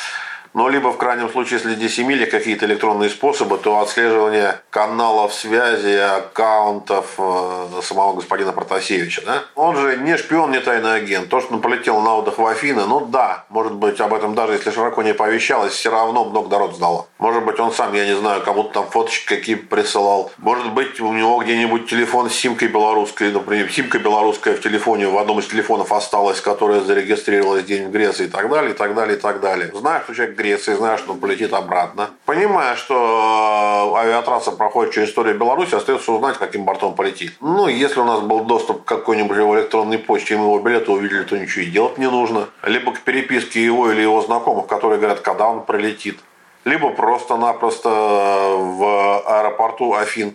Но 0.54 0.68
либо 0.68 0.92
в 0.92 0.98
крайнем 0.98 1.30
случае, 1.30 1.58
если 1.58 1.74
здесь 1.74 1.98
имели 1.98 2.24
какие-то 2.24 2.66
электронные 2.66 3.08
способы, 3.10 3.58
то 3.58 3.80
отслеживание 3.80 4.60
каналов 4.70 5.32
связи, 5.32 5.96
аккаунтов 5.96 7.14
э, 7.18 7.80
самого 7.82 8.14
господина 8.14 8.52
Протасевича. 8.52 9.22
Да? 9.24 9.44
Он 9.54 9.76
же 9.76 9.96
не 9.96 10.16
шпион, 10.16 10.50
не 10.50 10.60
тайный 10.60 10.94
агент. 10.94 11.28
То, 11.28 11.40
что 11.40 11.54
он 11.54 11.60
полетел 11.60 12.00
на 12.00 12.16
отдых 12.16 12.38
в 12.38 12.46
Афины, 12.46 12.84
ну 12.86 13.00
да, 13.06 13.44
может 13.48 13.74
быть, 13.74 14.00
об 14.00 14.12
этом 14.12 14.34
даже 14.34 14.54
если 14.54 14.70
широко 14.70 15.02
не 15.02 15.14
повещалось, 15.14 15.72
все 15.72 15.90
равно 15.90 16.24
много 16.24 16.50
народ 16.50 16.76
знало. 16.76 17.06
Может 17.18 17.44
быть, 17.44 17.58
он 17.58 17.72
сам, 17.72 17.94
я 17.94 18.04
не 18.04 18.16
знаю, 18.16 18.42
кому-то 18.42 18.72
там 18.72 18.86
фоточки 18.90 19.26
какие 19.26 19.54
присылал. 19.54 20.32
Может 20.38 20.72
быть, 20.72 21.00
у 21.00 21.12
него 21.12 21.42
где-нибудь 21.42 21.88
телефон 21.88 22.28
с 22.28 22.34
симкой 22.34 22.68
белорусской, 22.68 23.32
например, 23.32 23.70
симка 23.70 23.98
белорусская 23.98 24.54
в 24.54 24.60
телефоне, 24.60 25.08
в 25.08 25.16
одном 25.16 25.38
из 25.38 25.46
телефонов 25.46 25.92
осталась, 25.92 26.40
которая 26.40 26.80
зарегистрировалась 26.80 27.64
день 27.64 27.88
в 27.88 27.90
Греции 27.90 28.26
и 28.26 28.28
так 28.28 28.50
далее, 28.50 28.72
и 28.72 28.76
так 28.76 28.94
далее, 28.94 29.16
и 29.16 29.20
так 29.20 29.40
далее. 29.40 29.70
Знаю, 29.72 30.02
что 30.04 30.14
человек 30.14 30.36
Греции, 30.42 30.74
знаю, 30.74 30.98
что 30.98 31.12
он 31.12 31.20
полетит 31.20 31.52
обратно. 31.52 32.10
Понимая, 32.26 32.74
что 32.74 33.94
э, 33.94 33.98
авиатрасса 34.00 34.50
проходит 34.50 34.92
через 34.92 35.10
историю 35.10 35.38
Беларуси, 35.38 35.74
остается 35.76 36.10
узнать, 36.12 36.36
каким 36.36 36.64
бортом 36.64 36.94
полетит. 36.94 37.34
Ну, 37.40 37.68
если 37.68 38.00
у 38.00 38.04
нас 38.04 38.20
был 38.20 38.44
доступ 38.44 38.84
к 38.84 38.88
какой-нибудь 38.88 39.36
его 39.36 39.56
электронной 39.56 39.98
почте, 39.98 40.34
и 40.34 40.36
мы 40.36 40.44
его 40.44 40.58
билеты 40.58 40.90
увидели, 40.90 41.22
то 41.22 41.38
ничего 41.38 41.62
и 41.62 41.66
делать 41.66 41.98
не 41.98 42.10
нужно. 42.10 42.48
Либо 42.64 42.92
к 42.92 43.00
переписке 43.00 43.64
его 43.64 43.90
или 43.92 44.00
его 44.02 44.20
знакомых, 44.20 44.66
которые 44.66 44.98
говорят, 44.98 45.20
когда 45.20 45.48
он 45.48 45.64
прилетит. 45.64 46.18
Либо 46.64 46.90
просто-напросто 46.90 47.88
в 47.88 49.22
аэропорту 49.26 49.94
Афин 49.94 50.34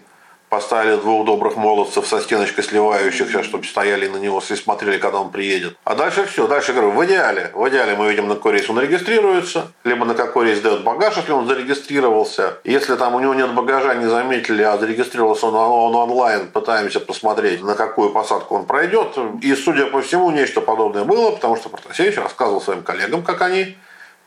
Поставили 0.50 0.96
двух 0.96 1.26
добрых 1.26 1.58
молодцев 1.58 2.08
со 2.08 2.22
стеночкой 2.22 2.64
сливающихся, 2.64 3.44
чтобы 3.44 3.66
стояли 3.66 4.08
на 4.08 4.16
него 4.16 4.42
и 4.48 4.56
смотрели, 4.56 4.98
когда 4.98 5.20
он 5.20 5.30
приедет. 5.30 5.76
А 5.84 5.94
дальше 5.94 6.26
все. 6.26 6.48
Дальше, 6.48 6.72
говорю, 6.72 6.92
в 6.92 7.06
идеале. 7.06 7.52
В 7.54 7.68
идеале 7.68 7.96
мы 7.96 8.10
видим, 8.10 8.30
на 8.30 8.36
какой 8.36 8.54
рейс 8.54 8.70
он 8.70 8.80
регистрируется, 8.80 9.74
либо 9.84 10.06
на 10.06 10.14
какой 10.14 10.46
рейс 10.48 10.62
дает 10.62 10.84
багаж, 10.84 11.18
если 11.18 11.34
он 11.34 11.48
зарегистрировался. 11.48 12.60
Если 12.64 12.96
там 12.96 13.16
у 13.16 13.20
него 13.20 13.34
нет 13.34 13.54
багажа, 13.54 13.96
не 13.96 14.08
заметили, 14.08 14.64
а 14.64 14.78
зарегистрировался 14.78 15.48
он, 15.48 15.56
он 15.56 15.96
онлайн, 15.96 16.48
пытаемся 16.48 17.02
посмотреть, 17.02 17.62
на 17.62 17.76
какую 17.76 18.12
посадку 18.12 18.56
он 18.56 18.66
пройдет. 18.66 19.18
И, 19.42 19.54
судя 19.54 19.88
по 19.88 20.02
всему, 20.02 20.32
нечто 20.32 20.62
подобное 20.62 21.04
было, 21.04 21.32
потому 21.32 21.58
что 21.58 21.68
Протасевич 21.68 22.18
рассказывал 22.18 22.62
своим 22.62 22.84
коллегам, 22.84 23.22
как 23.22 23.42
они 23.42 23.76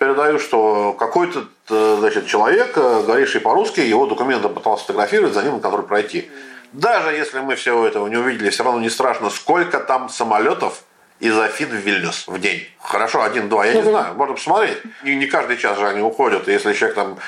передаю, 0.01 0.39
что 0.39 0.95
какой-то 0.95 1.45
э, 1.69 1.97
значит, 1.99 2.27
человек, 2.27 2.73
э, 2.75 3.03
говоривший 3.07 3.43
по-русски, 3.43 3.81
его 3.81 4.07
документы 4.07 4.49
пытался 4.49 4.85
сфотографировать, 4.85 5.35
за 5.35 5.43
ним 5.43 5.57
на 5.57 5.61
контроль 5.61 5.85
пройти. 5.85 6.31
Даже 6.73 7.13
если 7.13 7.41
мы 7.41 7.55
всего 7.55 7.87
этого 7.87 8.09
не 8.09 8.17
увидели, 8.17 8.49
все 8.49 8.65
равно 8.65 8.81
не 8.81 8.89
страшно, 8.89 9.29
сколько 9.29 9.79
там 9.79 10.09
самолетов 10.09 10.85
из 11.19 11.39
Афин 11.39 11.69
в 11.69 11.75
Вильнюс 11.75 12.27
в 12.29 12.41
день. 12.41 12.67
Хорошо, 12.81 13.23
один-два, 13.23 13.67
я 13.67 13.75
не 13.75 13.83
знаю, 13.83 14.15
можно 14.15 14.37
посмотреть. 14.37 14.79
Не, 15.05 15.17
не 15.17 15.27
каждый 15.27 15.59
час 15.59 15.79
же 15.79 15.87
они 15.87 16.01
уходят. 16.01 16.49
Если 16.49 16.73
человек 16.73 16.97
там 16.97 17.19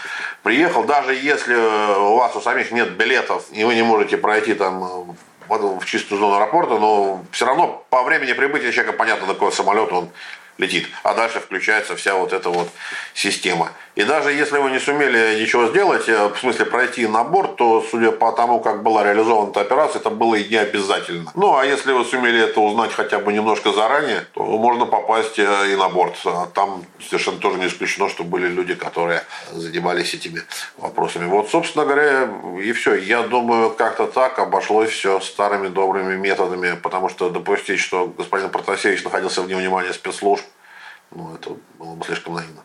приехал, 0.42 0.84
даже 0.84 1.14
если 1.14 1.54
у 1.54 2.16
вас 2.16 2.34
у 2.36 2.40
самих 2.40 2.72
нет 2.72 2.92
билетов, 2.92 3.44
и 3.52 3.64
вы 3.64 3.74
не 3.74 3.82
можете 3.82 4.16
пройти 4.16 4.54
там 4.54 5.14
в 5.46 5.84
чистую 5.84 6.18
зону 6.18 6.36
аэропорта, 6.36 6.78
но 6.78 7.22
все 7.32 7.44
равно 7.44 7.84
по 7.90 8.02
времени 8.02 8.32
прибытия 8.32 8.72
человека 8.72 8.96
понятно, 8.96 9.26
на 9.26 9.34
какой 9.34 9.52
самолет 9.52 9.92
он 9.92 10.08
летит. 10.58 10.88
А 11.02 11.14
дальше 11.14 11.40
включается 11.40 11.96
вся 11.96 12.14
вот 12.14 12.32
эта 12.32 12.50
вот 12.50 12.68
система. 13.14 13.72
И 13.94 14.04
даже 14.04 14.32
если 14.32 14.56
вы 14.56 14.70
не 14.70 14.78
сумели 14.80 15.38
ничего 15.40 15.66
сделать, 15.66 16.08
э, 16.08 16.28
в 16.28 16.38
смысле 16.38 16.64
пройти 16.64 17.06
на 17.06 17.24
борт, 17.24 17.56
то, 17.56 17.84
судя 17.90 18.10
по 18.10 18.32
тому, 18.32 18.60
как 18.60 18.82
была 18.82 19.04
реализована 19.04 19.50
эта 19.50 19.60
операция, 19.60 20.00
это 20.00 20.08
было 20.08 20.34
и 20.34 20.48
не 20.48 20.56
обязательно. 20.56 21.30
Ну, 21.34 21.56
а 21.56 21.66
если 21.66 21.92
вы 21.92 22.04
сумели 22.06 22.40
это 22.42 22.58
узнать 22.60 22.92
хотя 22.92 23.18
бы 23.18 23.34
немножко 23.34 23.70
заранее, 23.70 24.26
то 24.32 24.42
можно 24.44 24.86
попасть 24.86 25.38
э, 25.38 25.72
и 25.72 25.76
на 25.76 25.90
борт. 25.90 26.14
А 26.24 26.46
там 26.54 26.86
совершенно 27.06 27.38
тоже 27.38 27.58
не 27.58 27.66
исключено, 27.66 28.08
что 28.08 28.24
были 28.24 28.48
люди, 28.48 28.74
которые 28.74 29.24
занимались 29.52 30.14
этими 30.14 30.42
вопросами. 30.78 31.26
Вот, 31.26 31.50
собственно 31.50 31.84
говоря, 31.84 32.30
и 32.62 32.72
все. 32.72 32.94
Я 32.94 33.22
думаю, 33.22 33.70
как-то 33.70 34.06
так 34.06 34.38
обошлось 34.38 34.88
все 34.88 35.20
старыми 35.20 35.68
добрыми 35.68 36.16
методами, 36.16 36.76
потому 36.82 37.10
что 37.10 37.28
допустить, 37.28 37.80
что 37.80 38.06
господин 38.06 38.48
Протасевич 38.48 39.04
находился 39.04 39.42
вне 39.42 39.56
внимания 39.56 39.92
спецслужб, 39.92 40.44
ну, 41.14 41.34
это 41.34 41.56
было 41.78 41.94
бы 41.94 42.04
слишком 42.04 42.34
наивно. 42.34 42.62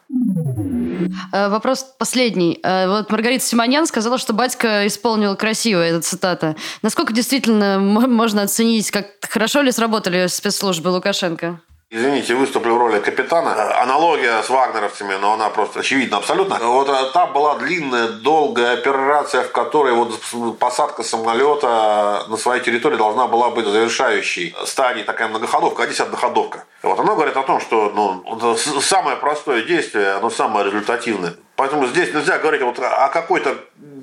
Э, 1.34 1.50
вопрос 1.50 1.84
последний. 1.98 2.60
Э, 2.64 2.88
вот 2.88 3.12
Маргарита 3.12 3.44
Симонян 3.44 3.86
сказала, 3.86 4.18
что 4.18 4.34
батька 4.34 4.88
исполнил 4.88 5.36
красиво, 5.36 5.80
эта 5.80 6.02
цитата. 6.02 6.56
Насколько 6.82 7.14
действительно 7.14 7.80
можно 7.80 8.44
оценить, 8.44 8.92
как 8.92 9.08
хорошо 9.22 9.62
ли 9.62 9.72
сработали 9.72 10.28
спецслужбы 10.28 10.90
Лукашенко? 10.90 11.60
Извините, 11.90 12.36
выступлю 12.36 12.76
в 12.76 12.80
роли 12.80 13.00
капитана. 13.00 13.82
Аналогия 13.82 14.44
с 14.44 14.50
вагнеровцами, 14.50 15.16
но 15.22 15.34
она 15.34 15.50
просто 15.50 15.80
очевидна 15.80 16.18
абсолютно. 16.18 16.60
Вот 16.60 16.90
э, 16.90 17.12
там 17.14 17.32
была 17.32 17.56
длинная, 17.56 18.10
долгая 18.10 18.74
операция, 18.74 19.44
в 19.44 19.54
которой 19.54 19.94
вот 19.94 20.20
посадка 20.60 21.04
самолета 21.04 22.26
на 22.28 22.36
своей 22.36 22.62
территории 22.62 22.98
должна 22.98 23.28
была 23.28 23.52
быть 23.52 23.66
завершающей 23.66 24.54
стадией, 24.66 25.06
такая 25.06 25.30
многоходовка, 25.30 25.84
а 25.84 25.86
здесь 25.86 26.02
одноходовка. 26.02 26.66
Вот 26.88 27.00
она 27.00 27.13
говорит 27.13 27.38
о 27.38 27.43
том, 27.43 27.60
что 27.60 27.91
ну, 27.95 28.56
самое 28.82 29.17
простое 29.17 29.63
действие, 29.63 30.13
оно 30.13 30.30
самое 30.30 30.65
результативное. 30.65 31.36
Поэтому 31.56 31.88
здесь 31.88 32.13
нельзя 32.13 32.38
говорить 32.38 32.62
вот 32.62 32.80
о 32.80 33.10
какой-то 33.10 33.58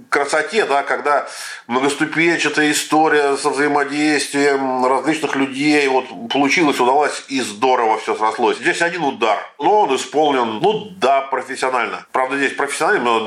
красоте, 0.08 0.64
да, 0.64 0.82
когда 0.82 1.26
многоступенчатая 1.66 2.70
история 2.72 3.36
со 3.36 3.50
взаимодействием 3.50 4.84
различных 4.86 5.36
людей 5.36 5.86
вот 5.88 6.06
получилось, 6.32 6.78
удалось 6.80 7.24
и 7.28 7.40
здорово 7.40 7.98
все 7.98 8.14
срослось. 8.14 8.58
Здесь 8.58 8.82
один 8.82 9.04
удар, 9.04 9.38
но 9.58 9.82
он 9.82 9.96
исполнен, 9.96 10.60
ну 10.60 10.90
да, 10.96 11.22
профессионально. 11.22 12.06
Правда, 12.12 12.36
здесь 12.36 12.52
профессионально, 12.52 13.20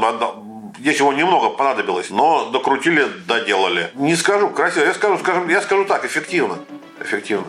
здесь 0.80 1.00
его 1.00 1.14
немного 1.14 1.50
понадобилось, 1.50 2.10
но 2.10 2.50
докрутили, 2.52 3.06
доделали. 3.28 3.92
Не 3.96 4.16
скажу 4.16 4.50
красиво, 4.50 4.84
я 4.86 4.94
скажу, 4.94 5.18
скажем, 5.20 5.50
я 5.50 5.62
скажу 5.62 5.86
так, 5.86 6.06
эффективно. 6.06 6.60
Эффективно. 7.00 7.48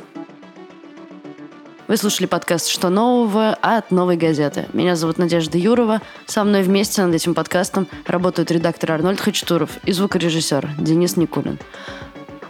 Вы 1.89 1.97
слушали 1.97 2.27
подкаст 2.27 2.69
«Что 2.69 2.91
нового?» 2.91 3.55
от 3.63 3.91
«Новой 3.91 4.19
газеты». 4.19 4.67
Меня 4.75 4.95
зовут 4.95 5.17
Надежда 5.17 5.57
Юрова. 5.57 6.03
Со 6.27 6.45
мной 6.45 6.63
вместе 6.63 7.03
над 7.03 7.15
этим 7.15 7.33
подкастом 7.33 7.89
работают 8.05 8.51
редактор 8.51 8.93
Арнольд 8.93 9.19
Хачатуров 9.19 9.79
и 9.85 9.93
звукорежиссер 9.93 10.69
Денис 10.79 11.17
Никулин. 11.17 11.59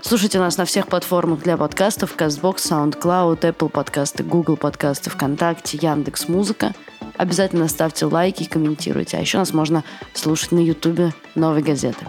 Слушайте 0.03 0.41
нас 0.41 0.57
на 0.57 0.65
всех 0.65 0.89
платформах 0.89 1.45
для 1.45 1.57
подкастов 1.57 2.17
CastBox, 2.17 2.57
SoundCloud, 2.57 3.43
Apple 3.43 3.69
подкасты, 3.69 4.25
Google 4.25 4.57
подкасты, 4.57 5.09
ВКонтакте, 5.11 5.79
Яндекс 5.81 6.27
Музыка. 6.27 6.75
Обязательно 7.17 7.69
ставьте 7.69 8.07
лайки 8.07 8.43
и 8.43 8.49
комментируйте. 8.49 9.19
А 9.19 9.21
еще 9.21 9.39
нас 9.39 9.53
можно 9.53 9.85
слушать 10.15 10.51
на 10.51 10.59
Ютубе 10.59 11.15
«Новой 11.37 11.63
газеты». 11.63 12.05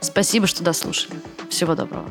Спасибо, 0.00 0.48
что 0.48 0.64
дослушали. 0.64 1.14
Всего 1.48 1.76
доброго. 1.76 2.08